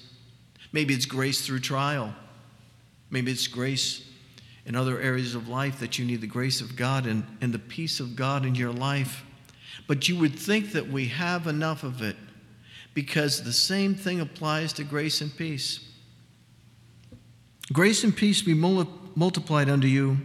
Maybe 0.71 0.93
it's 0.93 1.05
grace 1.05 1.45
through 1.45 1.59
trial. 1.59 2.13
Maybe 3.09 3.31
it's 3.31 3.47
grace 3.47 4.07
in 4.65 4.75
other 4.75 4.99
areas 4.99 5.35
of 5.35 5.47
life 5.47 5.79
that 5.79 5.97
you 5.97 6.05
need 6.05 6.21
the 6.21 6.27
grace 6.27 6.61
of 6.61 6.75
God 6.75 7.05
and, 7.05 7.25
and 7.41 7.53
the 7.53 7.59
peace 7.59 7.99
of 7.99 8.15
God 8.15 8.45
in 8.45 8.55
your 8.55 8.71
life. 8.71 9.23
But 9.87 10.07
you 10.07 10.17
would 10.19 10.37
think 10.37 10.71
that 10.71 10.87
we 10.87 11.07
have 11.07 11.47
enough 11.47 11.83
of 11.83 12.01
it 12.01 12.15
because 12.93 13.43
the 13.43 13.53
same 13.53 13.95
thing 13.95 14.19
applies 14.19 14.73
to 14.73 14.83
grace 14.83 15.21
and 15.21 15.35
peace. 15.35 15.92
Grace 17.71 18.03
and 18.03 18.15
peace 18.15 18.41
be 18.41 18.53
multiplied 18.53 19.69
unto 19.69 19.87
you 19.87 20.17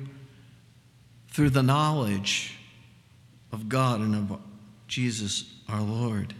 through 1.30 1.50
the 1.50 1.62
knowledge 1.62 2.58
of 3.52 3.68
God 3.68 4.00
and 4.00 4.14
of 4.14 4.40
Jesus 4.88 5.44
our 5.68 5.80
Lord. 5.80 6.34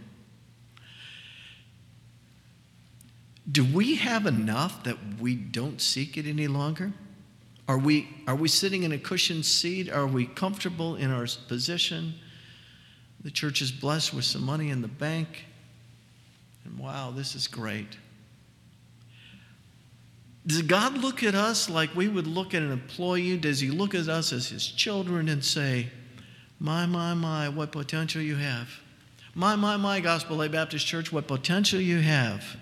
Do 3.49 3.63
we 3.63 3.95
have 3.95 4.25
enough 4.25 4.83
that 4.83 4.97
we 5.19 5.35
don't 5.35 5.81
seek 5.81 6.17
it 6.17 6.27
any 6.27 6.47
longer? 6.47 6.91
Are 7.67 7.77
we, 7.77 8.07
are 8.27 8.35
we 8.35 8.47
sitting 8.47 8.83
in 8.83 8.91
a 8.91 8.97
cushioned 8.97 9.45
seat? 9.45 9.89
Are 9.89 10.07
we 10.07 10.25
comfortable 10.25 10.95
in 10.95 11.11
our 11.11 11.27
position? 11.47 12.15
The 13.21 13.31
church 13.31 13.61
is 13.61 13.71
blessed 13.71 14.13
with 14.13 14.25
some 14.25 14.43
money 14.43 14.69
in 14.69 14.81
the 14.81 14.87
bank. 14.87 15.45
And 16.65 16.77
wow, 16.77 17.11
this 17.11 17.35
is 17.35 17.47
great. 17.47 17.97
Does 20.47 20.61
God 20.61 20.97
look 20.97 21.23
at 21.23 21.35
us 21.35 21.69
like 21.69 21.95
we 21.95 22.07
would 22.07 22.27
look 22.27 22.53
at 22.53 22.61
an 22.61 22.71
employee? 22.71 23.37
Does 23.37 23.59
He 23.59 23.69
look 23.69 23.93
at 23.93 24.07
us 24.07 24.31
as 24.33 24.49
His 24.49 24.67
children 24.67 25.29
and 25.29 25.43
say, 25.43 25.87
My, 26.59 26.85
my, 26.85 27.13
my, 27.13 27.49
what 27.49 27.71
potential 27.71 28.21
you 28.21 28.35
have? 28.35 28.69
My, 29.35 29.55
my, 29.55 29.77
my, 29.77 29.99
Gospel 29.99 30.37
Light 30.37 30.51
Baptist 30.51 30.87
Church, 30.87 31.11
what 31.11 31.27
potential 31.27 31.79
you 31.79 31.99
have? 31.99 32.57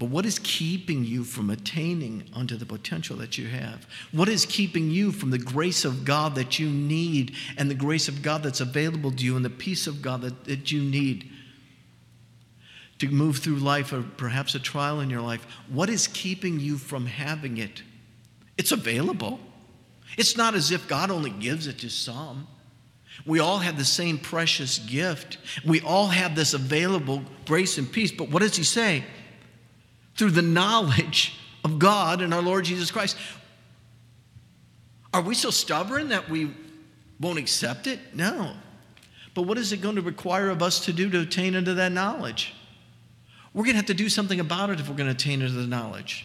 But 0.00 0.08
what 0.08 0.24
is 0.24 0.38
keeping 0.38 1.04
you 1.04 1.24
from 1.24 1.50
attaining 1.50 2.24
unto 2.34 2.56
the 2.56 2.64
potential 2.64 3.16
that 3.18 3.36
you 3.36 3.46
have? 3.48 3.86
What 4.12 4.30
is 4.30 4.46
keeping 4.46 4.90
you 4.90 5.12
from 5.12 5.28
the 5.28 5.38
grace 5.38 5.84
of 5.84 6.06
God 6.06 6.34
that 6.36 6.58
you 6.58 6.70
need 6.70 7.34
and 7.58 7.70
the 7.70 7.74
grace 7.74 8.08
of 8.08 8.22
God 8.22 8.42
that's 8.42 8.62
available 8.62 9.12
to 9.12 9.22
you 9.22 9.36
and 9.36 9.44
the 9.44 9.50
peace 9.50 9.86
of 9.86 10.00
God 10.00 10.22
that, 10.22 10.44
that 10.44 10.72
you 10.72 10.80
need? 10.80 11.30
To 13.00 13.08
move 13.08 13.38
through 13.38 13.56
life 13.56 13.92
or 13.92 14.02
perhaps 14.02 14.54
a 14.54 14.60
trial 14.60 15.00
in 15.00 15.10
your 15.10 15.22
life, 15.22 15.44
what 15.68 15.88
is 15.88 16.06
keeping 16.06 16.60
you 16.60 16.76
from 16.76 17.06
having 17.06 17.56
it? 17.56 17.82
It's 18.58 18.72
available. 18.72 19.40
It's 20.18 20.36
not 20.36 20.54
as 20.54 20.70
if 20.70 20.86
God 20.86 21.10
only 21.10 21.30
gives 21.30 21.66
it 21.66 21.78
to 21.78 21.88
some. 21.88 22.46
We 23.24 23.38
all 23.38 23.58
have 23.58 23.78
the 23.78 23.84
same 23.84 24.18
precious 24.18 24.78
gift. 24.78 25.38
We 25.64 25.80
all 25.80 26.08
have 26.08 26.34
this 26.34 26.52
available 26.52 27.22
grace 27.46 27.78
and 27.78 27.90
peace. 27.90 28.12
But 28.12 28.30
what 28.30 28.42
does 28.42 28.56
he 28.56 28.64
say? 28.64 29.04
Through 30.16 30.32
the 30.32 30.42
knowledge 30.42 31.38
of 31.64 31.78
God 31.78 32.20
and 32.20 32.34
our 32.34 32.42
Lord 32.42 32.64
Jesus 32.66 32.90
Christ. 32.90 33.16
Are 35.12 35.22
we 35.22 35.34
so 35.34 35.50
stubborn 35.50 36.10
that 36.10 36.28
we 36.28 36.54
won't 37.18 37.38
accept 37.38 37.86
it? 37.86 37.98
No. 38.14 38.52
But 39.34 39.42
what 39.42 39.56
is 39.56 39.72
it 39.72 39.80
going 39.80 39.96
to 39.96 40.02
require 40.02 40.50
of 40.50 40.62
us 40.62 40.84
to 40.84 40.92
do 40.92 41.08
to 41.10 41.20
attain 41.20 41.54
unto 41.54 41.74
that 41.74 41.92
knowledge? 41.92 42.54
We're 43.52 43.64
going 43.64 43.74
to 43.74 43.78
have 43.78 43.86
to 43.86 43.94
do 43.94 44.08
something 44.08 44.38
about 44.38 44.70
it 44.70 44.80
if 44.80 44.88
we're 44.88 44.96
going 44.96 45.08
to 45.08 45.14
attain 45.14 45.40
to 45.40 45.48
the 45.48 45.66
knowledge. 45.66 46.24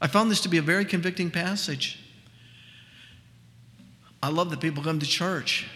I 0.00 0.06
found 0.06 0.30
this 0.30 0.40
to 0.42 0.48
be 0.48 0.58
a 0.58 0.62
very 0.62 0.84
convicting 0.84 1.30
passage. 1.30 1.98
I 4.22 4.30
love 4.30 4.50
that 4.50 4.60
people 4.60 4.82
come 4.82 4.98
to 4.98 5.06
church. 5.06 5.68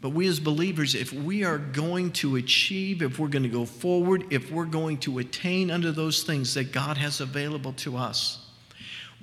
But 0.00 0.10
we 0.10 0.28
as 0.28 0.38
believers, 0.38 0.94
if 0.94 1.12
we 1.12 1.42
are 1.44 1.58
going 1.58 2.12
to 2.12 2.36
achieve, 2.36 3.02
if 3.02 3.18
we're 3.18 3.28
going 3.28 3.42
to 3.42 3.48
go 3.48 3.64
forward, 3.64 4.24
if 4.30 4.50
we're 4.50 4.64
going 4.64 4.98
to 4.98 5.18
attain 5.18 5.70
under 5.70 5.90
those 5.90 6.22
things 6.22 6.54
that 6.54 6.70
God 6.70 6.96
has 6.96 7.20
available 7.20 7.72
to 7.74 7.96
us, 7.96 8.46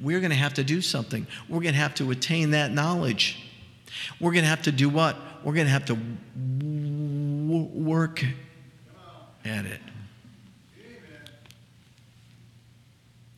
we're 0.02 0.20
going 0.20 0.32
to 0.32 0.36
have 0.36 0.56
to 0.56 0.64
do 0.64 0.82
something. 0.82 1.28
We're 1.48 1.62
going 1.62 1.74
to 1.74 1.80
have 1.80 1.96
to 1.96 2.12
attain 2.12 2.52
that 2.52 2.72
knowledge. 2.72 3.40
We're 4.20 4.32
going 4.32 4.44
to 4.44 4.50
have 4.50 4.64
to 4.64 4.72
do 4.72 4.90
what? 4.90 5.16
We're 5.44 5.54
going 5.54 5.68
to 5.68 5.72
have 5.72 5.86
to 5.86 5.98
work 7.74 8.26
at 9.46 9.66
it. 9.66 9.80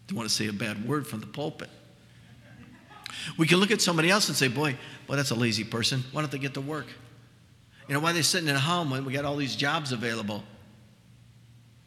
Don't 0.08 0.18
want 0.18 0.30
to 0.30 0.36
say 0.36 0.48
a 0.48 0.54
bad 0.54 0.88
word 0.88 1.08
from 1.08 1.20
the 1.20 1.28
pulpit. 1.28 1.70
We 3.38 3.48
can 3.48 3.58
look 3.58 3.72
at 3.72 3.82
somebody 3.82 4.10
else 4.10 4.28
and 4.28 4.38
say, 4.38 4.48
boy, 4.48 4.76
boy, 5.08 5.16
that's 5.16 5.32
a 5.32 5.36
lazy 5.36 5.64
person. 5.64 6.04
Why 6.12 6.22
don't 6.22 6.32
they 6.32 6.38
get 6.38 6.54
to 6.56 6.62
work? 6.62 6.86
You 7.88 7.94
know, 7.94 8.00
why 8.00 8.12
are 8.12 8.14
they 8.14 8.22
sitting 8.22 8.50
at 8.50 8.56
home 8.56 8.90
when 8.92 9.06
we 9.06 9.14
got 9.14 9.26
all 9.26 9.36
these 9.36 9.56
jobs 9.56 9.92
available? 9.92 10.44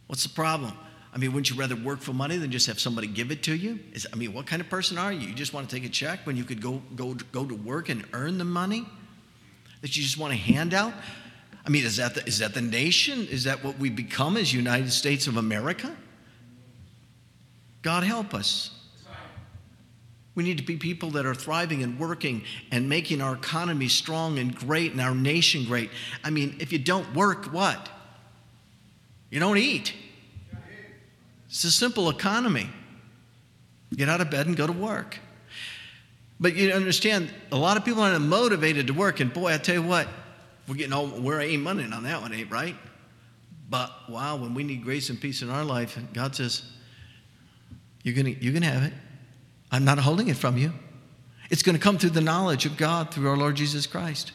What's 0.06 0.22
the 0.22 0.28
problem? 0.30 0.72
I 1.12 1.18
mean, 1.18 1.32
wouldn't 1.32 1.50
you 1.50 1.56
rather 1.56 1.76
work 1.76 2.00
for 2.00 2.12
money 2.12 2.36
than 2.36 2.50
just 2.50 2.66
have 2.66 2.78
somebody 2.78 3.06
give 3.06 3.30
it 3.30 3.42
to 3.44 3.56
you? 3.56 3.78
Is, 3.92 4.06
I 4.12 4.16
mean, 4.16 4.32
what 4.32 4.46
kind 4.46 4.60
of 4.60 4.68
person 4.68 4.98
are 4.98 5.12
you? 5.12 5.28
You 5.28 5.34
just 5.34 5.52
want 5.52 5.68
to 5.68 5.74
take 5.74 5.84
a 5.84 5.88
check 5.88 6.20
when 6.26 6.36
you 6.36 6.44
could 6.44 6.60
go, 6.60 6.82
go, 6.96 7.14
go 7.32 7.44
to 7.44 7.54
work 7.54 7.88
and 7.88 8.04
earn 8.12 8.38
the 8.38 8.44
money 8.44 8.86
that 9.80 9.96
you 9.96 10.02
just 10.02 10.18
want 10.18 10.32
a 10.32 10.36
handout? 10.36 10.92
I 11.68 11.70
mean, 11.70 11.84
is 11.84 11.98
that 11.98 12.14
the, 12.14 12.26
is 12.26 12.38
that 12.38 12.54
the 12.54 12.62
nation? 12.62 13.28
Is 13.30 13.44
that 13.44 13.62
what 13.62 13.78
we 13.78 13.90
become 13.90 14.38
as 14.38 14.54
United 14.54 14.90
States 14.90 15.26
of 15.26 15.36
America? 15.36 15.94
God 17.82 18.04
help 18.04 18.32
us. 18.32 18.70
We 20.34 20.44
need 20.44 20.56
to 20.56 20.64
be 20.64 20.78
people 20.78 21.10
that 21.10 21.26
are 21.26 21.34
thriving 21.34 21.82
and 21.82 22.00
working 22.00 22.44
and 22.72 22.88
making 22.88 23.20
our 23.20 23.34
economy 23.34 23.88
strong 23.88 24.38
and 24.38 24.54
great 24.54 24.92
and 24.92 25.00
our 25.02 25.14
nation 25.14 25.66
great. 25.66 25.90
I 26.24 26.30
mean, 26.30 26.56
if 26.58 26.72
you 26.72 26.78
don't 26.78 27.14
work, 27.14 27.52
what? 27.52 27.90
You 29.28 29.38
don't 29.38 29.58
eat. 29.58 29.92
It's 31.50 31.64
a 31.64 31.70
simple 31.70 32.08
economy. 32.08 32.70
Get 33.94 34.08
out 34.08 34.22
of 34.22 34.30
bed 34.30 34.46
and 34.46 34.56
go 34.56 34.66
to 34.66 34.72
work. 34.72 35.18
But 36.40 36.54
you 36.54 36.72
understand, 36.72 37.30
a 37.52 37.56
lot 37.56 37.76
of 37.76 37.84
people 37.84 38.00
aren't 38.00 38.18
motivated 38.22 38.86
to 38.86 38.94
work. 38.94 39.20
And 39.20 39.30
boy, 39.30 39.52
I 39.52 39.58
tell 39.58 39.74
you 39.74 39.82
what, 39.82 40.08
we're 40.68 40.74
getting 40.74 40.92
all, 40.92 41.06
we're 41.06 41.58
money 41.58 41.84
on 41.84 42.02
that 42.04 42.20
one, 42.20 42.32
ain't 42.32 42.50
right? 42.50 42.76
But 43.70 43.90
wow, 44.08 44.36
when 44.36 44.54
we 44.54 44.64
need 44.64 44.84
grace 44.84 45.10
and 45.10 45.20
peace 45.20 45.42
in 45.42 45.50
our 45.50 45.64
life, 45.64 45.98
God 46.12 46.34
says, 46.34 46.62
you're 48.02 48.14
gonna, 48.14 48.30
you're 48.40 48.52
gonna 48.52 48.66
have 48.66 48.84
it. 48.84 48.92
I'm 49.70 49.84
not 49.84 49.98
holding 49.98 50.28
it 50.28 50.36
from 50.36 50.56
you. 50.56 50.72
It's 51.50 51.62
going 51.62 51.76
to 51.76 51.82
come 51.82 51.98
through 51.98 52.10
the 52.10 52.20
knowledge 52.20 52.66
of 52.66 52.76
God 52.76 53.12
through 53.12 53.28
our 53.28 53.36
Lord 53.36 53.56
Jesus 53.56 53.86
Christ. 53.86 54.32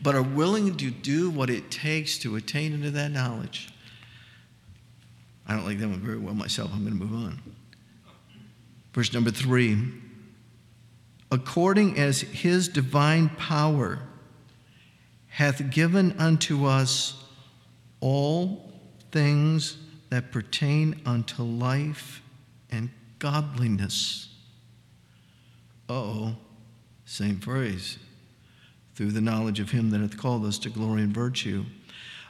But 0.00 0.14
are 0.14 0.22
willing 0.22 0.76
to 0.76 0.90
do 0.90 1.30
what 1.30 1.48
it 1.48 1.70
takes 1.70 2.18
to 2.18 2.36
attain 2.36 2.72
into 2.72 2.90
that 2.90 3.10
knowledge. 3.10 3.72
I 5.46 5.54
don't 5.54 5.64
like 5.64 5.78
that 5.78 5.88
one 5.88 6.00
very 6.00 6.18
well 6.18 6.34
myself. 6.34 6.70
I'm 6.72 6.84
going 6.84 6.98
to 6.98 7.04
move 7.04 7.14
on. 7.14 7.40
Verse 8.92 9.12
number 9.12 9.30
three 9.30 9.78
according 11.30 11.98
as 11.98 12.20
his 12.20 12.68
divine 12.68 13.30
power 13.30 14.00
hath 15.32 15.70
given 15.70 16.14
unto 16.18 16.66
us 16.66 17.24
all 18.00 18.70
things 19.10 19.78
that 20.10 20.30
pertain 20.30 21.00
unto 21.06 21.42
life 21.42 22.20
and 22.70 22.90
godliness. 23.18 24.28
oh, 25.88 26.36
same 27.06 27.38
phrase. 27.38 27.98
Through 28.94 29.12
the 29.12 29.22
knowledge 29.22 29.58
of 29.58 29.70
him 29.70 29.90
that 29.90 30.02
hath 30.02 30.18
called 30.18 30.44
us 30.44 30.58
to 30.60 30.70
glory 30.70 31.02
and 31.02 31.14
virtue, 31.14 31.64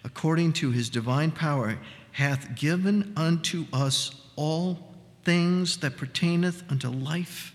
according 0.04 0.52
to 0.54 0.70
his 0.70 0.88
divine 0.88 1.32
power, 1.32 1.78
hath 2.12 2.54
given 2.54 3.12
unto 3.16 3.66
us 3.72 4.14
all 4.36 4.94
things 5.24 5.78
that 5.78 5.96
pertaineth 5.96 6.62
unto 6.70 6.88
life 6.88 7.52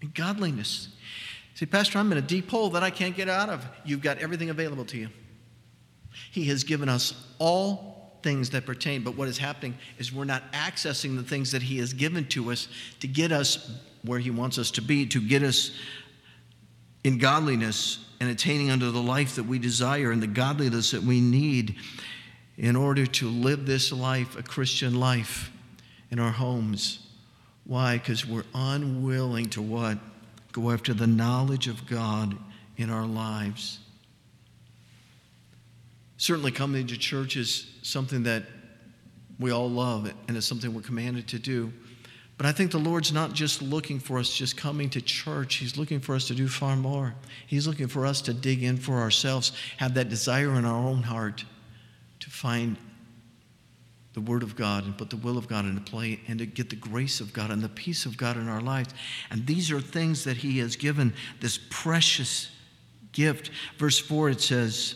and 0.00 0.14
godliness. 0.14 0.88
Say, 1.56 1.64
Pastor, 1.64 1.98
I'm 1.98 2.12
in 2.12 2.18
a 2.18 2.22
deep 2.22 2.50
hole 2.50 2.68
that 2.70 2.82
I 2.82 2.90
can't 2.90 3.16
get 3.16 3.30
out 3.30 3.48
of. 3.48 3.66
You've 3.82 4.02
got 4.02 4.18
everything 4.18 4.50
available 4.50 4.84
to 4.84 4.98
you. 4.98 5.08
He 6.30 6.44
has 6.48 6.64
given 6.64 6.90
us 6.90 7.14
all 7.38 8.18
things 8.22 8.50
that 8.50 8.66
pertain, 8.66 9.02
but 9.02 9.16
what 9.16 9.26
is 9.26 9.38
happening 9.38 9.74
is 9.96 10.12
we're 10.12 10.26
not 10.26 10.52
accessing 10.52 11.16
the 11.16 11.22
things 11.22 11.52
that 11.52 11.62
He 11.62 11.78
has 11.78 11.94
given 11.94 12.26
to 12.28 12.52
us 12.52 12.68
to 13.00 13.08
get 13.08 13.32
us 13.32 13.70
where 14.02 14.18
He 14.18 14.30
wants 14.30 14.58
us 14.58 14.70
to 14.72 14.82
be, 14.82 15.06
to 15.06 15.18
get 15.18 15.42
us 15.42 15.70
in 17.04 17.16
godliness 17.16 18.04
and 18.20 18.28
attaining 18.28 18.70
unto 18.70 18.90
the 18.90 19.00
life 19.00 19.36
that 19.36 19.44
we 19.44 19.58
desire 19.58 20.10
and 20.10 20.22
the 20.22 20.26
godliness 20.26 20.90
that 20.90 21.02
we 21.02 21.22
need 21.22 21.76
in 22.58 22.76
order 22.76 23.06
to 23.06 23.30
live 23.30 23.64
this 23.64 23.92
life, 23.92 24.36
a 24.36 24.42
Christian 24.42 25.00
life, 25.00 25.50
in 26.10 26.18
our 26.18 26.32
homes. 26.32 26.98
Why? 27.64 27.96
Because 27.96 28.26
we're 28.26 28.44
unwilling 28.54 29.48
to 29.50 29.62
what? 29.62 29.96
Go 30.56 30.70
after 30.70 30.94
the 30.94 31.06
knowledge 31.06 31.68
of 31.68 31.86
God 31.86 32.34
in 32.78 32.88
our 32.88 33.04
lives. 33.04 33.78
Certainly, 36.16 36.52
coming 36.52 36.86
to 36.86 36.96
church 36.96 37.36
is 37.36 37.70
something 37.82 38.22
that 38.22 38.44
we 39.38 39.50
all 39.50 39.68
love 39.68 40.10
and 40.26 40.34
it's 40.34 40.46
something 40.46 40.72
we're 40.72 40.80
commanded 40.80 41.28
to 41.28 41.38
do. 41.38 41.70
But 42.38 42.46
I 42.46 42.52
think 42.52 42.70
the 42.70 42.78
Lord's 42.78 43.12
not 43.12 43.34
just 43.34 43.60
looking 43.60 43.98
for 43.98 44.18
us 44.18 44.32
just 44.32 44.56
coming 44.56 44.88
to 44.90 45.02
church. 45.02 45.56
He's 45.56 45.76
looking 45.76 46.00
for 46.00 46.14
us 46.14 46.26
to 46.28 46.34
do 46.34 46.48
far 46.48 46.74
more. 46.74 47.14
He's 47.46 47.66
looking 47.66 47.86
for 47.86 48.06
us 48.06 48.22
to 48.22 48.32
dig 48.32 48.62
in 48.62 48.78
for 48.78 48.94
ourselves, 48.94 49.52
have 49.76 49.92
that 49.92 50.08
desire 50.08 50.54
in 50.54 50.64
our 50.64 50.86
own 50.86 51.02
heart 51.02 51.44
to 52.20 52.30
find 52.30 52.78
the 54.16 54.22
Word 54.22 54.42
of 54.42 54.56
God 54.56 54.86
and 54.86 54.96
put 54.96 55.10
the 55.10 55.16
will 55.18 55.36
of 55.36 55.46
God 55.46 55.66
into 55.66 55.82
play 55.82 56.20
and 56.26 56.38
to 56.38 56.46
get 56.46 56.70
the 56.70 56.76
grace 56.76 57.20
of 57.20 57.34
God 57.34 57.50
and 57.50 57.60
the 57.60 57.68
peace 57.68 58.06
of 58.06 58.16
God 58.16 58.38
in 58.38 58.48
our 58.48 58.62
lives. 58.62 58.94
And 59.30 59.46
these 59.46 59.70
are 59.70 59.78
things 59.78 60.24
that 60.24 60.38
He 60.38 60.58
has 60.60 60.74
given 60.74 61.12
this 61.40 61.60
precious 61.68 62.50
gift. 63.12 63.50
Verse 63.76 63.98
4 63.98 64.30
it 64.30 64.40
says, 64.40 64.94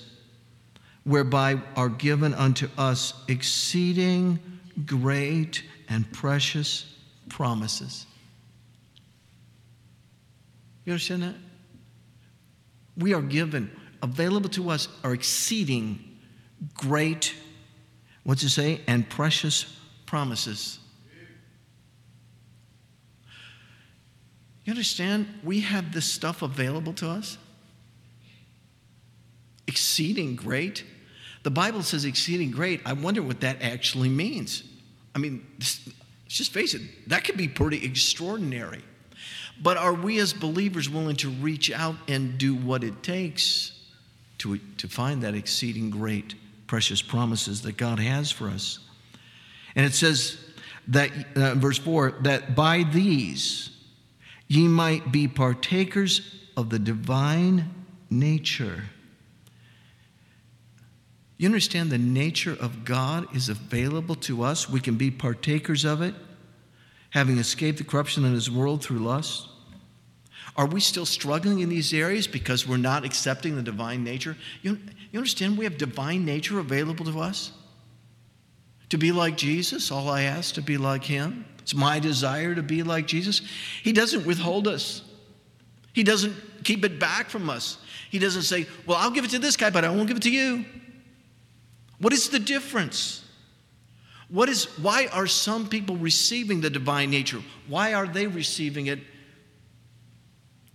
whereby 1.05 1.61
are 1.77 1.91
given 1.91 2.33
unto 2.33 2.71
us 2.79 3.13
exceeding 3.29 4.39
great 4.87 5.65
and 5.91 6.11
precious 6.13 6.91
promises. 7.29 8.07
You 10.87 10.95
understand 10.95 11.25
that? 11.25 11.35
We 12.97 13.13
are 13.13 13.21
given, 13.21 13.71
available 14.03 14.49
to 14.51 14.71
us, 14.71 14.89
are 15.05 15.13
exceeding 15.13 16.19
great, 16.73 17.35
what's 18.25 18.43
it 18.43 18.51
say, 18.51 18.81
and 18.87 19.09
precious 19.09 19.77
promises. 20.07 20.79
You 24.65 24.73
understand? 24.73 25.27
We 25.43 25.61
have 25.61 25.93
this 25.93 26.05
stuff 26.05 26.43
available 26.43 26.93
to 26.95 27.09
us 27.09 27.39
exceeding 29.67 30.37
great. 30.37 30.85
The 31.43 31.51
Bible 31.51 31.83
says 31.83 32.05
exceeding 32.05 32.51
great. 32.51 32.81
I 32.85 32.93
wonder 32.93 33.23
what 33.23 33.41
that 33.41 33.63
actually 33.63 34.09
means. 34.09 34.65
I 35.15 35.19
mean, 35.19 35.47
let's 35.59 35.89
just 36.29 36.53
face 36.53 36.75
it, 36.75 36.83
that 37.09 37.25
could 37.25 37.37
be 37.37 37.49
pretty 37.49 37.85
extraordinary. 37.85 38.83
But 39.63 39.77
are 39.77 39.95
we 39.95 40.19
as 40.19 40.33
believers 40.33 40.89
willing 40.89 41.17
to 41.17 41.29
reach 41.29 41.71
out 41.71 41.97
and 42.09 42.39
do 42.39 42.55
what 42.55 42.83
it 42.83 43.03
takes 43.03 43.73
to, 44.39 44.59
to 44.79 44.89
find 44.89 45.23
that 45.23 45.35
exceeding 45.35 45.91
great, 45.91 46.35
precious 46.71 47.03
promises 47.03 47.63
that 47.63 47.77
God 47.77 47.99
has 47.99 48.31
for 48.31 48.49
us? 48.49 48.79
And 49.75 49.85
it 49.85 49.93
says 49.93 50.43
that, 50.89 51.11
uh, 51.37 51.55
verse 51.57 51.79
4, 51.79 52.13
that 52.23 52.55
by 52.55 52.85
these 52.85 53.71
ye 54.49 54.67
might 54.67 55.13
be 55.13 55.29
partakers 55.29 56.49
of 56.57 56.71
the 56.71 56.79
divine 56.79 57.69
nature 58.09 58.85
you 61.41 61.47
understand 61.47 61.89
the 61.89 61.97
nature 61.97 62.55
of 62.61 62.85
God 62.85 63.35
is 63.35 63.49
available 63.49 64.15
to 64.17 64.43
us. 64.43 64.69
We 64.69 64.79
can 64.79 64.97
be 64.97 65.11
partakers 65.11 65.87
of 65.87 66.03
it, 66.03 66.15
having 67.09 67.39
escaped 67.39 67.79
the 67.79 67.85
corruption 67.85 68.27
in 68.27 68.35
this 68.35 68.51
world 68.51 68.85
through 68.85 68.99
lust. 68.99 69.49
Are 70.57 70.67
we 70.67 70.81
still 70.81 71.07
struggling 71.07 71.61
in 71.61 71.69
these 71.69 71.93
areas 71.93 72.27
because 72.27 72.67
we're 72.67 72.77
not 72.77 73.05
accepting 73.05 73.57
the 73.57 73.63
divine 73.63 74.05
nature? 74.05 74.37
You, 74.63 74.79
you 75.13 75.19
understand 75.19 75.57
we 75.57 75.65
have 75.65 75.79
divine 75.79 76.25
nature 76.25 76.59
available 76.59 77.05
to 77.07 77.21
us? 77.21 77.53
To 78.91 78.99
be 78.99 79.13
like 79.13 79.37
Jesus, 79.37 79.91
all 79.91 80.09
I 80.09 80.23
ask 80.23 80.55
to 80.57 80.63
be 80.63 80.77
like 80.77 81.05
Him. 81.05 81.45
It's 81.61 81.75
my 81.75 82.01
desire 82.01 82.55
to 82.55 82.63
be 82.63 82.83
like 82.83 83.07
Jesus. 83.07 83.43
He 83.83 83.93
doesn't 83.93 84.27
withhold 84.27 84.67
us, 84.67 85.03
He 85.93 86.03
doesn't 86.03 86.35
keep 86.65 86.85
it 86.85 86.99
back 86.99 87.31
from 87.31 87.49
us. 87.49 87.79
He 88.11 88.19
doesn't 88.19 88.43
say, 88.43 88.67
Well, 88.87 88.99
I'll 88.99 89.13
give 89.13 89.25
it 89.25 89.31
to 89.31 89.39
this 89.39 89.57
guy, 89.57 89.71
but 89.71 89.85
I 89.85 89.91
won't 89.91 90.09
give 90.09 90.17
it 90.17 90.25
to 90.25 90.31
you. 90.31 90.65
What 92.01 92.13
is 92.13 92.29
the 92.29 92.41
difference? 92.41 93.25
What 94.29 94.49
is, 94.49 94.65
why 94.79 95.09
are 95.13 95.27
some 95.27 95.69
people 95.69 95.97
receiving 95.97 96.61
the 96.61 96.71
divine 96.71 97.11
nature? 97.11 97.43
Why 97.69 97.95
are 97.95 98.07
they 98.07 98.27
receiving 98.27 98.87
it? 98.87 99.01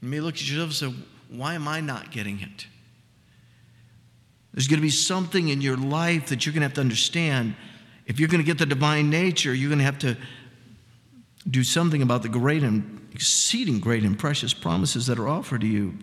You 0.05 0.11
may 0.11 0.19
look 0.19 0.35
at 0.35 0.47
yourself 0.47 0.83
and 0.83 0.93
say, 0.93 1.03
Why 1.29 1.55
am 1.55 1.67
I 1.67 1.81
not 1.81 2.11
getting 2.11 2.39
it? 2.39 2.67
There's 4.53 4.67
going 4.67 4.77
to 4.77 4.83
be 4.83 4.91
something 4.91 5.49
in 5.49 5.61
your 5.61 5.77
life 5.77 6.27
that 6.27 6.45
you're 6.45 6.53
going 6.53 6.61
to 6.61 6.67
have 6.67 6.75
to 6.75 6.81
understand. 6.81 7.55
If 8.05 8.19
you're 8.19 8.29
going 8.29 8.39
to 8.39 8.45
get 8.45 8.59
the 8.59 8.67
divine 8.67 9.09
nature, 9.09 9.51
you're 9.51 9.69
going 9.69 9.79
to 9.79 9.85
have 9.85 9.97
to 9.99 10.15
do 11.49 11.63
something 11.63 12.03
about 12.03 12.21
the 12.21 12.29
great 12.29 12.61
and 12.61 13.09
exceeding 13.13 13.79
great 13.79 14.03
and 14.03 14.17
precious 14.17 14.53
promises 14.53 15.07
that 15.07 15.17
are 15.17 15.27
offered 15.27 15.61
to 15.61 15.67
you 15.67 15.97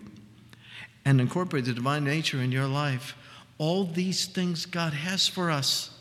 and 1.05 1.21
incorporate 1.21 1.63
the 1.63 1.73
divine 1.73 2.03
nature 2.03 2.41
in 2.41 2.51
your 2.51 2.67
life 2.67 3.15
all 3.57 3.85
these 3.85 4.25
things 4.25 4.65
God 4.65 4.91
has 4.91 5.29
for 5.29 5.49
us. 5.49 5.91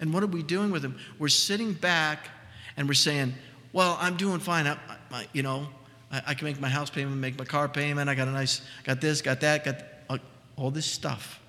And 0.00 0.12
what 0.12 0.24
are 0.24 0.26
we 0.26 0.42
doing 0.42 0.72
with 0.72 0.82
them? 0.82 0.98
We're 1.20 1.28
sitting 1.28 1.72
back 1.72 2.30
and 2.76 2.88
we're 2.88 2.94
saying, 2.94 3.34
well, 3.72 3.96
I'm 4.00 4.16
doing 4.16 4.40
fine. 4.40 4.66
I, 4.66 4.76
I, 5.12 5.28
you 5.32 5.44
know, 5.44 5.68
I, 6.10 6.22
I, 6.28 6.34
can 6.34 6.46
make 6.46 6.60
my 6.60 6.68
house 6.68 6.90
payment, 6.90 7.16
make 7.16 7.38
my 7.38 7.44
car 7.44 7.68
payment. 7.68 8.08
I 8.08 8.14
got 8.14 8.28
a 8.28 8.32
nice, 8.32 8.60
got 8.84 9.00
this, 9.00 9.22
got 9.22 9.40
that, 9.40 9.64
got 9.64 9.82
uh, 10.08 10.18
all 10.56 10.70
this 10.70 10.86
stuff. 10.86 11.40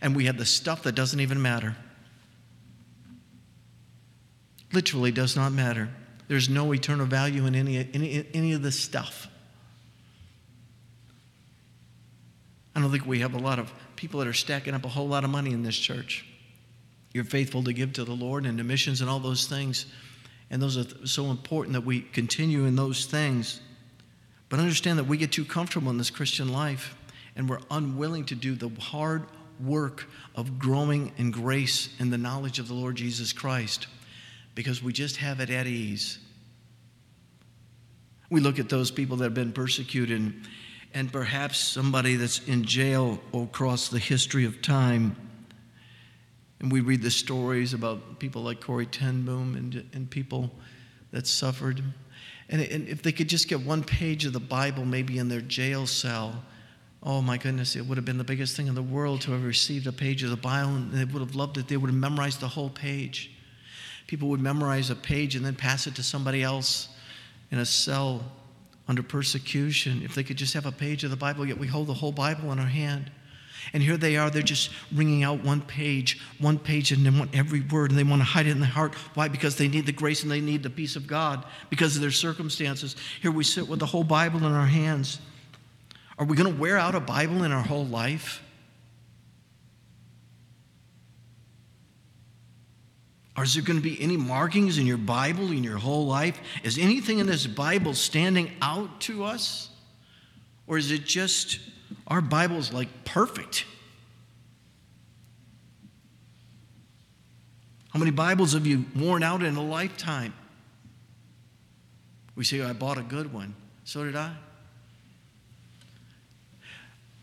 And 0.00 0.16
we 0.16 0.26
have 0.26 0.38
the 0.38 0.46
stuff 0.46 0.82
that 0.84 0.94
doesn't 0.94 1.20
even 1.20 1.40
matter. 1.40 1.76
Literally 4.72 5.12
does 5.12 5.36
not 5.36 5.52
matter. 5.52 5.88
There's 6.28 6.48
no 6.48 6.72
eternal 6.72 7.06
value 7.06 7.46
in 7.46 7.54
any, 7.54 7.78
any, 7.92 8.26
any 8.32 8.52
of 8.52 8.62
this 8.62 8.78
stuff. 8.78 9.26
I 12.74 12.80
don't 12.80 12.90
think 12.90 13.04
we 13.04 13.18
have 13.20 13.34
a 13.34 13.38
lot 13.38 13.58
of 13.58 13.72
people 13.96 14.20
that 14.20 14.28
are 14.28 14.32
stacking 14.32 14.74
up 14.74 14.84
a 14.84 14.88
whole 14.88 15.08
lot 15.08 15.24
of 15.24 15.30
money 15.30 15.52
in 15.52 15.62
this 15.62 15.76
church. 15.76 16.24
You're 17.12 17.24
faithful 17.24 17.64
to 17.64 17.72
give 17.72 17.94
to 17.94 18.04
the 18.04 18.12
Lord 18.12 18.46
and 18.46 18.58
to 18.58 18.64
missions 18.64 19.00
and 19.00 19.10
all 19.10 19.18
those 19.18 19.46
things. 19.46 19.86
And 20.50 20.60
those 20.60 20.76
are 20.76 21.06
so 21.06 21.30
important 21.30 21.74
that 21.74 21.84
we 21.84 22.00
continue 22.00 22.64
in 22.64 22.76
those 22.76 23.06
things. 23.06 23.60
But 24.48 24.58
understand 24.58 24.98
that 24.98 25.04
we 25.04 25.16
get 25.16 25.30
too 25.30 25.44
comfortable 25.44 25.90
in 25.90 25.98
this 25.98 26.10
Christian 26.10 26.52
life 26.52 26.96
and 27.36 27.48
we're 27.48 27.60
unwilling 27.70 28.24
to 28.26 28.34
do 28.34 28.54
the 28.54 28.68
hard 28.80 29.24
work 29.60 30.06
of 30.34 30.58
growing 30.58 31.12
in 31.16 31.30
grace 31.30 31.90
and 31.98 32.12
the 32.12 32.18
knowledge 32.18 32.58
of 32.58 32.66
the 32.66 32.74
Lord 32.74 32.96
Jesus 32.96 33.32
Christ 33.32 33.86
because 34.54 34.82
we 34.82 34.92
just 34.92 35.16
have 35.18 35.40
it 35.40 35.50
at 35.50 35.66
ease. 35.66 36.18
We 38.28 38.40
look 38.40 38.58
at 38.58 38.68
those 38.68 38.90
people 38.90 39.16
that 39.18 39.24
have 39.24 39.34
been 39.34 39.52
persecuted 39.52 40.34
and 40.92 41.12
perhaps 41.12 41.58
somebody 41.58 42.16
that's 42.16 42.40
in 42.48 42.64
jail 42.64 43.20
across 43.32 43.88
the 43.88 43.98
history 43.98 44.44
of 44.44 44.60
time. 44.60 45.16
And 46.60 46.70
we 46.70 46.80
read 46.80 47.02
the 47.02 47.10
stories 47.10 47.72
about 47.72 48.18
people 48.18 48.42
like 48.42 48.60
Corrie 48.60 48.86
ten 48.86 49.24
Boom 49.24 49.56
and, 49.56 49.88
and 49.94 50.10
people 50.10 50.50
that 51.10 51.26
suffered. 51.26 51.82
And, 52.48 52.60
and 52.60 52.86
if 52.86 53.02
they 53.02 53.12
could 53.12 53.28
just 53.28 53.48
get 53.48 53.60
one 53.60 53.82
page 53.82 54.26
of 54.26 54.32
the 54.32 54.40
Bible, 54.40 54.84
maybe 54.84 55.18
in 55.18 55.28
their 55.28 55.40
jail 55.40 55.86
cell, 55.86 56.44
oh 57.02 57.22
my 57.22 57.38
goodness, 57.38 57.76
it 57.76 57.86
would 57.86 57.96
have 57.96 58.04
been 58.04 58.18
the 58.18 58.24
biggest 58.24 58.56
thing 58.56 58.66
in 58.66 58.74
the 58.74 58.82
world 58.82 59.22
to 59.22 59.32
have 59.32 59.42
received 59.44 59.86
a 59.86 59.92
page 59.92 60.22
of 60.22 60.28
the 60.28 60.36
Bible, 60.36 60.70
and 60.70 60.92
they 60.92 61.04
would 61.04 61.20
have 61.20 61.34
loved 61.34 61.56
it. 61.56 61.66
They 61.66 61.78
would 61.78 61.88
have 61.88 61.98
memorized 61.98 62.40
the 62.40 62.48
whole 62.48 62.68
page. 62.68 63.30
People 64.06 64.28
would 64.28 64.40
memorize 64.40 64.90
a 64.90 64.96
page 64.96 65.36
and 65.36 65.46
then 65.46 65.54
pass 65.54 65.86
it 65.86 65.94
to 65.94 66.02
somebody 66.02 66.42
else 66.42 66.88
in 67.50 67.58
a 67.58 67.64
cell 67.64 68.22
under 68.86 69.02
persecution. 69.02 70.02
If 70.04 70.14
they 70.14 70.24
could 70.24 70.36
just 70.36 70.52
have 70.52 70.66
a 70.66 70.72
page 70.72 71.04
of 71.04 71.10
the 71.10 71.16
Bible, 71.16 71.46
yet 71.46 71.56
we 71.56 71.68
hold 71.68 71.86
the 71.86 71.94
whole 71.94 72.12
Bible 72.12 72.52
in 72.52 72.58
our 72.58 72.66
hand. 72.66 73.10
And 73.72 73.82
here 73.82 73.96
they 73.96 74.16
are, 74.16 74.30
they're 74.30 74.42
just 74.42 74.70
wringing 74.92 75.22
out 75.22 75.44
one 75.44 75.60
page, 75.60 76.20
one 76.38 76.58
page, 76.58 76.92
and 76.92 77.04
they 77.04 77.10
want 77.10 77.34
every 77.34 77.60
word, 77.60 77.90
and 77.90 77.98
they 77.98 78.04
want 78.04 78.20
to 78.20 78.24
hide 78.24 78.46
it 78.46 78.50
in 78.50 78.60
their 78.60 78.68
heart. 78.68 78.94
Why? 79.14 79.28
Because 79.28 79.56
they 79.56 79.68
need 79.68 79.86
the 79.86 79.92
grace 79.92 80.22
and 80.22 80.30
they 80.30 80.40
need 80.40 80.62
the 80.62 80.70
peace 80.70 80.96
of 80.96 81.06
God 81.06 81.44
because 81.68 81.96
of 81.96 82.02
their 82.02 82.10
circumstances. 82.10 82.96
Here 83.20 83.30
we 83.30 83.44
sit 83.44 83.68
with 83.68 83.78
the 83.78 83.86
whole 83.86 84.04
Bible 84.04 84.38
in 84.46 84.52
our 84.52 84.66
hands. 84.66 85.20
Are 86.18 86.26
we 86.26 86.36
going 86.36 86.52
to 86.52 86.60
wear 86.60 86.76
out 86.76 86.94
a 86.94 87.00
Bible 87.00 87.44
in 87.44 87.52
our 87.52 87.62
whole 87.62 87.86
life? 87.86 88.42
Is 93.42 93.54
there 93.54 93.62
going 93.62 93.78
to 93.78 93.82
be 93.82 94.00
any 94.00 94.16
markings 94.16 94.78
in 94.78 94.86
your 94.86 94.98
Bible 94.98 95.50
in 95.50 95.64
your 95.64 95.78
whole 95.78 96.06
life? 96.06 96.40
Is 96.62 96.78
anything 96.78 97.20
in 97.20 97.26
this 97.26 97.46
Bible 97.46 97.94
standing 97.94 98.52
out 98.60 99.00
to 99.02 99.24
us? 99.24 99.70
Or 100.66 100.78
is 100.78 100.90
it 100.90 101.04
just 101.04 101.58
our 102.06 102.20
Bible's 102.20 102.72
like 102.72 102.88
perfect? 103.04 103.64
How 107.90 107.98
many 107.98 108.12
Bibles 108.12 108.52
have 108.52 108.66
you 108.66 108.84
worn 108.96 109.22
out 109.22 109.42
in 109.42 109.56
a 109.56 109.62
lifetime? 109.62 110.32
We 112.36 112.44
say, 112.44 112.62
I 112.62 112.72
bought 112.72 112.98
a 112.98 113.02
good 113.02 113.32
one. 113.32 113.54
So 113.84 114.04
did 114.04 114.16
I. 114.16 114.32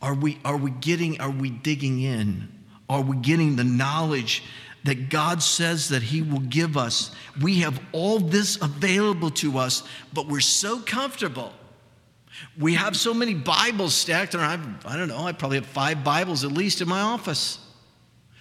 Are 0.01 0.13
we, 0.13 0.37
are 0.45 0.57
we 0.57 0.71
getting, 0.71 1.19
are 1.21 1.31
we 1.31 1.49
digging 1.49 2.01
in? 2.01 2.49
Are 2.89 3.01
we 3.01 3.17
getting 3.17 3.55
the 3.55 3.63
knowledge 3.63 4.43
that 4.83 5.09
God 5.09 5.41
says 5.41 5.89
that 5.89 6.03
He 6.03 6.21
will 6.21 6.39
give 6.39 6.77
us? 6.77 7.11
We 7.41 7.61
have 7.61 7.79
all 7.93 8.19
this 8.19 8.61
available 8.61 9.31
to 9.31 9.57
us, 9.57 9.83
but 10.13 10.27
we're 10.27 10.39
so 10.39 10.79
comfortable. 10.79 11.53
We 12.59 12.75
have 12.75 12.95
so 12.95 13.13
many 13.13 13.33
Bibles 13.33 13.93
stacked, 13.93 14.33
and 14.33 14.43
I've, 14.43 14.85
I 14.85 14.97
don't 14.97 15.07
know, 15.07 15.25
I 15.25 15.31
probably 15.31 15.57
have 15.57 15.65
five 15.65 16.03
Bibles 16.03 16.43
at 16.43 16.51
least 16.51 16.81
in 16.81 16.87
my 16.87 17.01
office. 17.01 17.59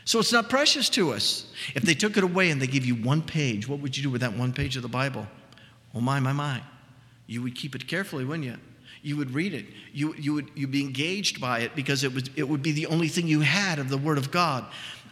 So 0.05 0.19
it's 0.19 0.33
not 0.33 0.49
precious 0.49 0.89
to 0.91 1.13
us. 1.13 1.47
If 1.75 1.83
they 1.83 1.95
took 1.95 2.17
it 2.17 2.23
away 2.23 2.51
and 2.51 2.63
they 2.63 2.67
give 2.67 2.87
you 2.87 2.95
one 2.95 3.23
page, 3.23 3.67
what 3.67 3.81
would 3.81 3.97
you 3.97 4.03
do 4.03 4.11
with 4.11 4.21
that 4.21 4.37
one 4.37 4.53
page 4.53 4.77
of 4.77 4.83
the 4.83 4.89
Bible? 4.89 5.27
Oh, 5.95 6.01
my, 6.01 6.21
my, 6.21 6.33
my. 6.33 6.63
You 7.27 7.43
would 7.43 7.57
keep 7.57 7.75
it 7.75 7.89
carefully, 7.89 8.25
wouldn't 8.25 8.47
you? 8.47 8.57
you 9.07 9.17
would 9.17 9.31
read 9.31 9.55
it. 9.55 9.67
You, 9.93 10.15
you 10.19 10.35
would 10.35 10.51
you'd 10.57 10.73
be 10.73 10.81
engaged 10.81 11.41
by 11.41 11.61
it 11.61 11.77
because 11.77 12.03
it, 12.03 12.13
was, 12.13 12.29
it 12.35 12.43
would 12.43 12.61
be 12.61 12.73
the 12.73 12.87
only 12.87 13.07
thing 13.07 13.29
you 13.29 13.41
had 13.41 13.79
of 13.79 13.89
the 13.89 13.97
Word 13.97 14.19
of 14.19 14.33
God. 14.33 14.65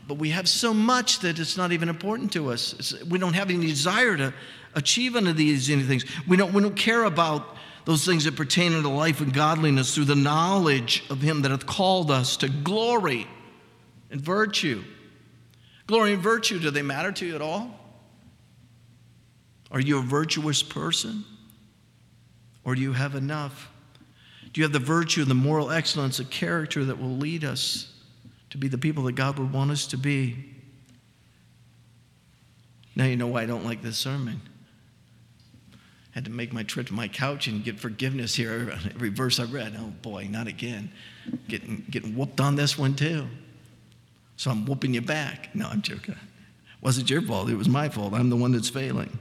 But 0.08 0.14
we 0.14 0.30
have 0.30 0.48
so 0.48 0.74
much 0.74 1.20
that 1.20 1.38
it's 1.38 1.56
not 1.56 1.70
even 1.70 1.88
important 1.88 2.32
to 2.32 2.50
us. 2.50 2.74
It's, 2.74 3.04
we 3.04 3.20
don't 3.20 3.34
have 3.34 3.50
any 3.50 3.66
desire 3.66 4.16
to 4.16 4.34
achieve 4.74 5.14
any 5.14 5.30
of 5.30 5.36
these 5.36 5.68
things. 5.68 6.04
We 6.26 6.36
don't, 6.36 6.52
we 6.52 6.60
don't 6.60 6.76
care 6.76 7.04
about 7.04 7.56
those 7.84 8.04
things 8.04 8.24
that 8.24 8.36
pertain 8.36 8.72
to 8.72 8.88
life 8.88 9.20
and 9.20 9.32
godliness 9.32 9.94
through 9.94 10.06
the 10.06 10.14
knowledge 10.14 11.04
of 11.10 11.20
Him 11.20 11.42
that 11.42 11.50
hath 11.50 11.66
called 11.66 12.10
us 12.10 12.36
to 12.38 12.48
glory 12.48 13.26
and 14.10 14.20
virtue. 14.20 14.82
Glory 15.86 16.14
and 16.14 16.22
virtue, 16.22 16.58
do 16.58 16.70
they 16.70 16.82
matter 16.82 17.12
to 17.12 17.26
you 17.26 17.34
at 17.34 17.42
all? 17.42 17.78
Are 19.70 19.80
you 19.80 19.98
a 19.98 20.02
virtuous 20.02 20.62
person? 20.62 21.24
Or 22.64 22.74
do 22.74 22.80
you 22.80 22.92
have 22.92 23.14
enough 23.14 23.70
do 24.54 24.60
you 24.60 24.64
have 24.64 24.72
the 24.72 24.78
virtue, 24.78 25.20
and 25.20 25.30
the 25.30 25.34
moral 25.34 25.72
excellence, 25.72 26.20
of 26.20 26.30
character 26.30 26.84
that 26.84 27.00
will 27.00 27.16
lead 27.16 27.44
us 27.44 27.92
to 28.50 28.56
be 28.56 28.68
the 28.68 28.78
people 28.78 29.02
that 29.04 29.16
God 29.16 29.36
would 29.36 29.52
want 29.52 29.72
us 29.72 29.88
to 29.88 29.98
be? 29.98 30.54
Now 32.94 33.06
you 33.06 33.16
know 33.16 33.26
why 33.26 33.42
I 33.42 33.46
don't 33.46 33.64
like 33.64 33.82
this 33.82 33.98
sermon. 33.98 34.40
Had 36.14 36.27
to 36.27 36.31
make 36.31 36.53
my 36.53 36.62
trip 36.62 36.87
to 36.87 36.94
my 36.94 37.09
couch 37.09 37.48
and 37.48 37.64
get 37.64 37.81
forgiveness 37.81 38.37
here 38.37 38.70
every 38.94 39.09
verse 39.09 39.40
I 39.40 39.44
read. 39.44 39.74
Oh 39.77 39.92
boy, 40.00 40.29
not 40.31 40.46
again. 40.46 40.92
Getting, 41.48 41.85
getting 41.90 42.16
whooped 42.16 42.40
on 42.40 42.55
this 42.55 42.79
one 42.79 42.94
too. 42.94 43.27
So 44.37 44.53
I'm 44.53 44.64
whooping 44.64 44.94
you 44.94 45.00
back. 45.00 45.55
No, 45.55 45.68
I'm 45.68 45.83
joking. 45.83 46.14
It 46.14 46.83
wasn't 46.83 47.11
your 47.11 47.20
fault, 47.20 47.50
it 47.50 47.57
was 47.57 47.68
my 47.68 47.88
fault. 47.88 48.14
I'm 48.14 48.31
the 48.31 48.37
one 48.37 48.53
that's 48.53 48.68
failing. 48.68 49.18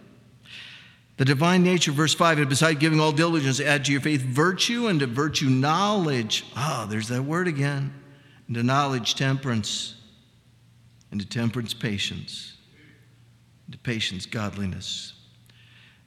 The 1.18 1.26
divine 1.26 1.64
nature, 1.64 1.92
verse 1.92 2.14
5, 2.14 2.40
and 2.40 2.50
beside 2.50 2.80
giving 2.80 3.00
all 3.00 3.12
diligence, 3.12 3.60
add 3.60 3.86
to 3.86 3.92
your 3.92 4.02
faith 4.02 4.22
virtue, 4.22 4.88
and 4.88 5.00
to 5.00 5.08
virtue 5.08 5.48
knowledge. 5.48 6.44
Ah, 6.56 6.88
there's 6.90 7.08
that 7.10 7.24
word 7.24 7.48
again. 7.48 7.94
And 8.48 8.56
to 8.56 8.64
knowledge, 8.64 9.14
temperance, 9.16 9.96
and 11.12 11.20
to 11.20 11.28
temperance, 11.28 11.74
patience, 11.74 12.58
and 13.68 13.74
to 13.74 13.80
patience, 13.80 14.26
godliness, 14.26 15.14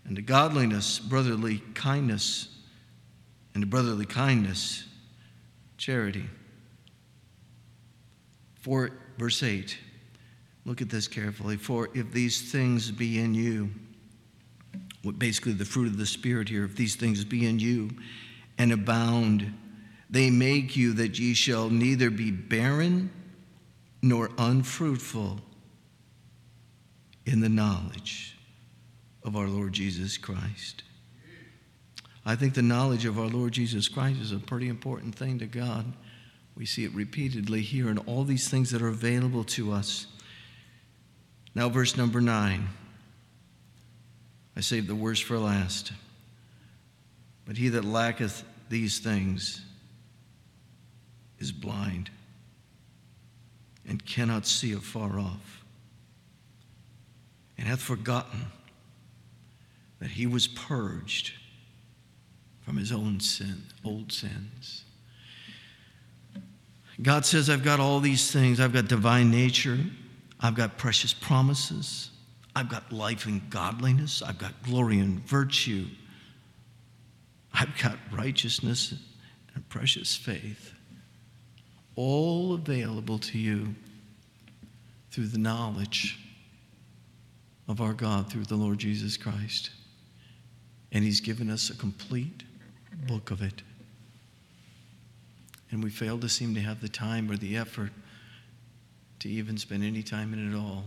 and 0.06 0.16
to 0.16 0.22
godliness, 0.22 0.98
brotherly 0.98 1.62
kindness, 1.74 2.48
and 3.54 3.62
to 3.62 3.66
brotherly 3.66 4.06
kindness, 4.06 4.84
charity. 5.76 6.26
For, 8.60 8.90
verse 9.18 9.42
8, 9.42 9.76
look 10.64 10.80
at 10.80 10.90
this 10.90 11.08
carefully. 11.08 11.56
For 11.56 11.88
if 11.94 12.12
these 12.12 12.52
things 12.52 12.90
be 12.90 13.18
in 13.18 13.34
you, 13.34 13.70
what 15.02 15.18
basically 15.18 15.52
the 15.52 15.64
fruit 15.64 15.88
of 15.88 15.98
the 15.98 16.06
Spirit 16.06 16.48
here, 16.48 16.64
if 16.64 16.76
these 16.76 16.96
things 16.96 17.24
be 17.24 17.46
in 17.46 17.58
you 17.58 17.90
and 18.58 18.72
abound, 18.72 19.52
they 20.08 20.30
make 20.30 20.76
you 20.76 20.92
that 20.94 21.18
ye 21.18 21.34
shall 21.34 21.68
neither 21.68 22.10
be 22.10 22.30
barren 22.30 23.10
nor 24.02 24.30
unfruitful 24.38 25.40
in 27.24 27.40
the 27.40 27.48
knowledge 27.48 28.35
of 29.26 29.36
our 29.36 29.48
Lord 29.48 29.72
Jesus 29.72 30.16
Christ. 30.16 30.84
I 32.24 32.36
think 32.36 32.54
the 32.54 32.62
knowledge 32.62 33.04
of 33.04 33.18
our 33.18 33.26
Lord 33.26 33.52
Jesus 33.52 33.88
Christ 33.88 34.20
is 34.20 34.32
a 34.32 34.38
pretty 34.38 34.68
important 34.68 35.14
thing 35.14 35.40
to 35.40 35.46
God. 35.46 35.92
We 36.56 36.64
see 36.64 36.84
it 36.84 36.94
repeatedly 36.94 37.60
here 37.60 37.90
in 37.90 37.98
all 37.98 38.24
these 38.24 38.48
things 38.48 38.70
that 38.70 38.80
are 38.80 38.88
available 38.88 39.44
to 39.44 39.72
us. 39.72 40.06
Now, 41.54 41.68
verse 41.68 41.96
number 41.96 42.20
nine. 42.20 42.68
I 44.56 44.60
saved 44.60 44.88
the 44.88 44.94
worst 44.94 45.24
for 45.24 45.38
last. 45.38 45.92
But 47.44 47.56
he 47.56 47.68
that 47.70 47.84
lacketh 47.84 48.42
these 48.68 49.00
things 49.00 49.60
is 51.38 51.52
blind 51.52 52.10
and 53.86 54.04
cannot 54.04 54.46
see 54.46 54.72
afar 54.72 55.18
off, 55.18 55.64
and 57.56 57.68
hath 57.68 57.80
forgotten 57.80 58.46
that 60.00 60.10
he 60.10 60.26
was 60.26 60.46
purged 60.46 61.32
from 62.62 62.76
his 62.76 62.92
own 62.92 63.20
sin, 63.20 63.62
old 63.84 64.12
sins. 64.12 64.84
God 67.00 67.26
says, 67.26 67.50
I've 67.50 67.64
got 67.64 67.78
all 67.78 68.00
these 68.00 68.30
things. 68.30 68.58
I've 68.58 68.72
got 68.72 68.88
divine 68.88 69.30
nature. 69.30 69.78
I've 70.40 70.54
got 70.54 70.78
precious 70.78 71.12
promises. 71.12 72.10
I've 72.54 72.68
got 72.68 72.90
life 72.90 73.26
and 73.26 73.48
godliness. 73.50 74.22
I've 74.22 74.38
got 74.38 74.62
glory 74.62 74.98
and 74.98 75.20
virtue. 75.20 75.86
I've 77.52 77.76
got 77.82 77.98
righteousness 78.12 78.94
and 79.54 79.68
precious 79.68 80.16
faith. 80.16 80.72
All 81.94 82.54
available 82.54 83.18
to 83.18 83.38
you 83.38 83.74
through 85.10 85.28
the 85.28 85.38
knowledge 85.38 86.18
of 87.68 87.80
our 87.80 87.92
God 87.92 88.30
through 88.30 88.44
the 88.44 88.56
Lord 88.56 88.78
Jesus 88.78 89.16
Christ. 89.16 89.70
And 90.96 91.04
He's 91.04 91.20
given 91.20 91.50
us 91.50 91.68
a 91.68 91.76
complete 91.76 92.42
book 93.06 93.30
of 93.30 93.42
it. 93.42 93.60
And 95.70 95.84
we 95.84 95.90
fail 95.90 96.18
to 96.20 96.26
seem 96.26 96.54
to 96.54 96.60
have 96.62 96.80
the 96.80 96.88
time 96.88 97.30
or 97.30 97.36
the 97.36 97.58
effort 97.58 97.90
to 99.18 99.28
even 99.28 99.58
spend 99.58 99.84
any 99.84 100.02
time 100.02 100.32
in 100.32 100.50
it 100.50 100.56
all. 100.56 100.84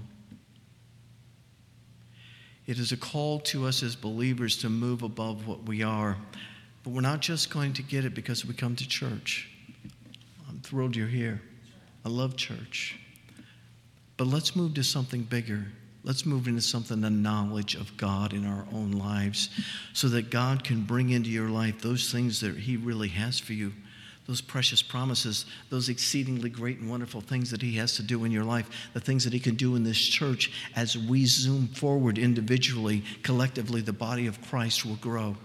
It 2.65 2.79
is 2.79 2.91
a 2.91 2.97
call 2.97 3.39
to 3.41 3.67
us 3.67 3.83
as 3.83 3.95
believers 3.95 4.57
to 4.57 4.69
move 4.69 5.03
above 5.03 5.45
what 5.45 5.67
we 5.67 5.83
are. 5.83 6.17
But 6.83 6.89
we're 6.89 7.01
not 7.01 7.19
just 7.19 7.51
going 7.51 7.73
to 7.73 7.83
get 7.83 8.03
it 8.03 8.15
because 8.15 8.43
we 8.43 8.55
come 8.55 8.75
to 8.77 8.87
church. 8.87 9.47
I'm 10.49 10.59
thrilled 10.61 10.95
you're 10.95 11.05
here. 11.05 11.39
I 12.03 12.09
love 12.09 12.35
church. 12.35 12.97
But 14.17 14.25
let's 14.25 14.55
move 14.55 14.73
to 14.73 14.83
something 14.83 15.21
bigger. 15.21 15.67
Let's 16.03 16.25
move 16.25 16.47
into 16.47 16.61
something, 16.61 17.01
the 17.01 17.09
knowledge 17.09 17.75
of 17.75 17.95
God 17.97 18.33
in 18.33 18.45
our 18.45 18.65
own 18.73 18.91
lives, 18.93 19.49
so 19.93 20.07
that 20.09 20.29
God 20.29 20.63
can 20.63 20.83
bring 20.83 21.09
into 21.09 21.29
your 21.29 21.49
life 21.49 21.81
those 21.81 22.11
things 22.11 22.39
that 22.39 22.57
He 22.57 22.77
really 22.77 23.09
has 23.09 23.39
for 23.39 23.53
you 23.53 23.73
those 24.29 24.41
precious 24.41 24.83
promises, 24.83 25.47
those 25.71 25.89
exceedingly 25.89 26.51
great 26.51 26.77
and 26.77 26.87
wonderful 26.87 27.19
things 27.19 27.49
that 27.49 27.63
He 27.63 27.77
has 27.77 27.95
to 27.95 28.03
do 28.03 28.25
in 28.25 28.31
your 28.31 28.43
life, 28.43 28.69
the 28.93 28.99
things 28.99 29.23
that 29.23 29.33
He 29.33 29.39
can 29.39 29.55
do 29.55 29.75
in 29.75 29.83
this 29.83 29.97
church 29.97 30.51
as 30.75 30.95
we 30.95 31.25
zoom 31.25 31.67
forward 31.69 32.19
individually, 32.19 33.03
collectively, 33.23 33.81
the 33.81 33.91
body 33.91 34.27
of 34.27 34.39
Christ 34.47 34.85
will 34.85 34.97
grow. 34.97 35.35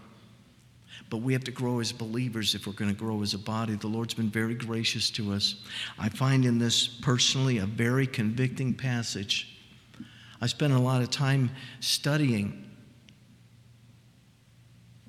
But 1.09 1.19
we 1.19 1.33
have 1.33 1.45
to 1.45 1.51
grow 1.51 1.81
as 1.81 1.93
believers 1.93 2.55
if 2.55 2.67
we're 2.67 2.75
going 2.75 2.93
to 2.93 2.99
grow 2.99 3.23
as 3.23 3.33
a 3.33 3.39
body. 3.39 3.75
The 3.75 3.87
Lord's 3.87 4.13
been 4.13 4.29
very 4.29 4.55
gracious 4.55 5.09
to 5.13 5.33
us. 5.33 5.55
I 5.99 6.11
find 6.11 6.45
in 6.45 6.59
this 6.59 6.87
personally 6.87 7.59
a 7.59 7.67
very 7.67 8.07
convicting 8.07 8.75
passage. 8.75 9.54
I 10.45 10.47
spent 10.47 10.75
a 10.75 10.79
lot 10.79 11.01
of 11.01 11.09
time 11.09 11.51
studying. 11.81 12.69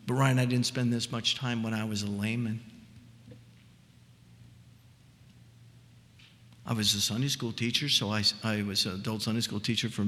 But 0.07 0.13
Ryan, 0.13 0.39
I 0.39 0.45
didn't 0.45 0.65
spend 0.65 0.93
this 0.93 1.11
much 1.11 1.35
time 1.35 1.61
when 1.61 1.73
I 1.73 1.83
was 1.83 2.03
a 2.03 2.09
layman. 2.09 2.61
I 6.65 6.71
was 6.71 6.95
a 6.95 7.01
Sunday 7.01 7.27
school 7.27 7.51
teacher, 7.51 7.89
so 7.89 8.11
I, 8.11 8.23
I 8.45 8.61
was 8.61 8.85
an 8.85 8.93
adult 8.93 9.23
Sunday 9.23 9.41
school 9.41 9.59
teacher 9.59 9.89
for, 9.89 10.05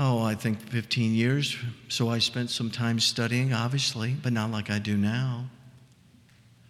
oh, 0.00 0.20
I 0.20 0.34
think 0.34 0.60
15 0.70 1.14
years. 1.14 1.56
So 1.86 2.08
I 2.08 2.18
spent 2.18 2.50
some 2.50 2.72
time 2.72 2.98
studying, 2.98 3.52
obviously, 3.52 4.16
but 4.20 4.32
not 4.32 4.50
like 4.50 4.68
I 4.68 4.80
do 4.80 4.96
now. 4.96 5.44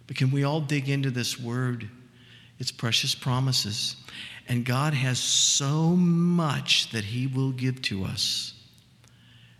But 0.05 0.17
can 0.17 0.29
we 0.29 0.43
all 0.43 0.61
dig 0.61 0.87
into 0.87 1.09
this 1.09 1.39
word? 1.39 1.89
It's 2.59 2.71
precious 2.71 3.15
promises. 3.15 3.95
And 4.47 4.65
God 4.65 4.93
has 4.93 5.19
so 5.19 5.95
much 5.95 6.91
that 6.91 7.05
He 7.05 7.27
will 7.27 7.51
give 7.51 7.81
to 7.83 8.03
us. 8.03 8.53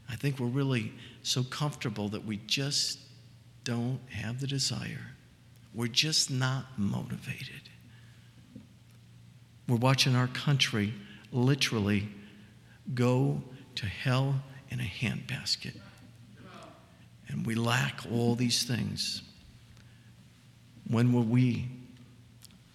I 0.10 0.16
think 0.16 0.40
we're 0.40 0.48
really 0.48 0.92
so 1.24 1.44
comfortable 1.44 2.10
that 2.10 2.26
we 2.26 2.38
just 2.48 3.00
don't 3.64 4.00
have 4.10 4.42
the 4.42 4.48
desire. 4.48 5.16
We're 5.74 5.88
just 5.88 6.30
not 6.30 6.66
motivated. 6.78 7.70
We're 9.68 9.78
watching 9.78 10.16
our 10.16 10.28
country 10.28 10.94
literally 11.32 12.10
go 12.94 13.42
to 13.76 13.86
hell 13.86 14.42
in 14.70 14.80
a 14.80 14.84
handbasket. 14.84 15.78
And 17.30 17.46
we 17.46 17.56
lack 17.56 18.02
all 18.12 18.36
these 18.36 18.64
things. 18.64 19.22
When 20.90 21.14
will 21.14 21.24
we, 21.24 21.70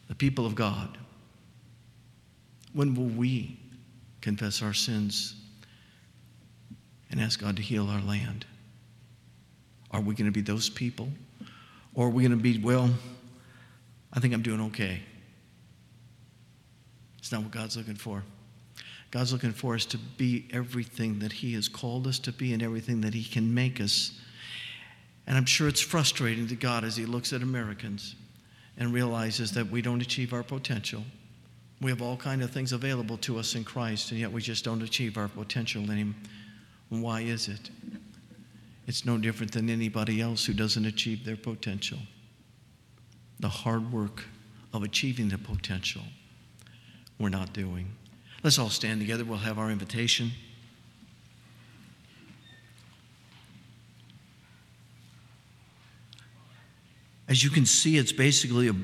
the 0.08 0.14
people 0.14 0.46
of 0.46 0.54
God, 0.54 0.96
when 2.76 2.94
will 2.94 3.06
we 3.06 3.58
confess 4.20 4.60
our 4.60 4.74
sins 4.74 5.34
and 7.10 7.18
ask 7.18 7.40
God 7.40 7.56
to 7.56 7.62
heal 7.62 7.88
our 7.88 8.02
land? 8.02 8.44
Are 9.92 10.02
we 10.02 10.14
going 10.14 10.26
to 10.26 10.30
be 10.30 10.42
those 10.42 10.68
people? 10.68 11.08
Or 11.94 12.08
are 12.08 12.10
we 12.10 12.22
going 12.22 12.36
to 12.36 12.42
be, 12.42 12.58
well, 12.58 12.90
I 14.12 14.20
think 14.20 14.34
I'm 14.34 14.42
doing 14.42 14.60
okay? 14.60 15.00
It's 17.16 17.32
not 17.32 17.40
what 17.40 17.50
God's 17.50 17.78
looking 17.78 17.94
for. 17.94 18.22
God's 19.10 19.32
looking 19.32 19.52
for 19.52 19.74
us 19.74 19.86
to 19.86 19.96
be 19.96 20.46
everything 20.52 21.18
that 21.20 21.32
He 21.32 21.54
has 21.54 21.68
called 21.68 22.06
us 22.06 22.18
to 22.18 22.32
be 22.32 22.52
and 22.52 22.62
everything 22.62 23.00
that 23.00 23.14
He 23.14 23.24
can 23.24 23.54
make 23.54 23.80
us. 23.80 24.20
And 25.26 25.38
I'm 25.38 25.46
sure 25.46 25.66
it's 25.66 25.80
frustrating 25.80 26.46
to 26.48 26.56
God 26.56 26.84
as 26.84 26.94
He 26.94 27.06
looks 27.06 27.32
at 27.32 27.40
Americans 27.40 28.16
and 28.76 28.92
realizes 28.92 29.52
that 29.52 29.70
we 29.70 29.80
don't 29.80 30.02
achieve 30.02 30.34
our 30.34 30.42
potential. 30.42 31.04
We 31.80 31.90
have 31.90 32.00
all 32.00 32.16
kind 32.16 32.42
of 32.42 32.50
things 32.50 32.72
available 32.72 33.18
to 33.18 33.38
us 33.38 33.54
in 33.54 33.64
Christ, 33.64 34.10
and 34.10 34.20
yet 34.20 34.32
we 34.32 34.40
just 34.40 34.64
don't 34.64 34.82
achieve 34.82 35.18
our 35.18 35.28
potential 35.28 35.82
in 35.90 35.96
Him. 35.96 36.14
Why 36.88 37.20
is 37.20 37.48
it? 37.48 37.70
It's 38.86 39.04
no 39.04 39.18
different 39.18 39.52
than 39.52 39.68
anybody 39.68 40.20
else 40.20 40.44
who 40.44 40.52
doesn't 40.54 40.86
achieve 40.86 41.24
their 41.24 41.36
potential. 41.36 41.98
The 43.40 43.48
hard 43.48 43.92
work 43.92 44.24
of 44.72 44.82
achieving 44.82 45.28
the 45.28 45.38
potential 45.38 46.02
we're 47.18 47.28
not 47.28 47.52
doing. 47.52 47.90
Let's 48.42 48.58
all 48.58 48.68
stand 48.68 49.00
together. 49.00 49.24
We'll 49.24 49.38
have 49.38 49.58
our 49.58 49.70
invitation. 49.70 50.30
As 57.28 57.42
you 57.42 57.50
can 57.50 57.66
see, 57.66 57.96
it's 57.96 58.12
basically 58.12 58.68
a 58.68 58.74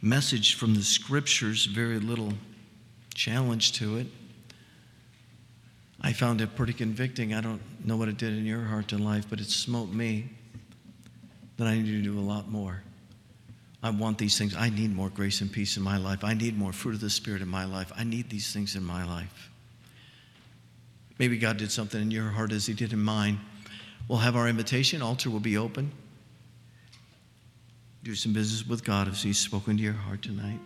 message 0.00 0.54
from 0.54 0.74
the 0.74 0.82
scriptures, 0.82 1.66
very 1.66 1.98
little 1.98 2.32
challenge 3.14 3.72
to 3.72 3.96
it. 3.96 4.06
I 6.00 6.12
found 6.12 6.40
it 6.40 6.54
pretty 6.54 6.72
convicting. 6.72 7.34
I 7.34 7.40
don't 7.40 7.60
know 7.84 7.96
what 7.96 8.08
it 8.08 8.18
did 8.18 8.36
in 8.36 8.44
your 8.44 8.62
heart 8.62 8.92
and 8.92 9.04
life, 9.04 9.26
but 9.28 9.40
it 9.40 9.46
smote 9.46 9.88
me 9.88 10.28
that 11.56 11.66
I 11.66 11.76
need 11.76 11.86
to 11.86 12.02
do 12.02 12.18
a 12.18 12.20
lot 12.20 12.48
more. 12.48 12.82
I 13.82 13.90
want 13.90 14.18
these 14.18 14.36
things. 14.36 14.54
I 14.54 14.68
need 14.68 14.94
more 14.94 15.10
grace 15.10 15.40
and 15.40 15.50
peace 15.50 15.76
in 15.76 15.82
my 15.82 15.96
life. 15.96 16.24
I 16.24 16.34
need 16.34 16.58
more 16.58 16.72
fruit 16.72 16.94
of 16.94 17.00
the 17.00 17.10
Spirit 17.10 17.40
in 17.40 17.48
my 17.48 17.64
life. 17.64 17.92
I 17.96 18.04
need 18.04 18.28
these 18.28 18.52
things 18.52 18.76
in 18.76 18.84
my 18.84 19.04
life. 19.04 19.50
Maybe 21.18 21.38
God 21.38 21.56
did 21.56 21.72
something 21.72 22.00
in 22.00 22.10
your 22.10 22.28
heart 22.28 22.52
as 22.52 22.66
He 22.66 22.74
did 22.74 22.92
in 22.92 23.02
mine. 23.02 23.40
We'll 24.08 24.18
have 24.18 24.36
our 24.36 24.48
invitation. 24.48 25.02
Altar 25.02 25.30
will 25.30 25.40
be 25.40 25.56
open. 25.56 25.92
Do 28.06 28.14
some 28.14 28.32
business 28.32 28.64
with 28.64 28.84
God 28.84 29.08
as 29.08 29.20
He's 29.20 29.36
spoken 29.36 29.76
to 29.78 29.82
your 29.82 29.92
heart 29.92 30.22
tonight. 30.22 30.60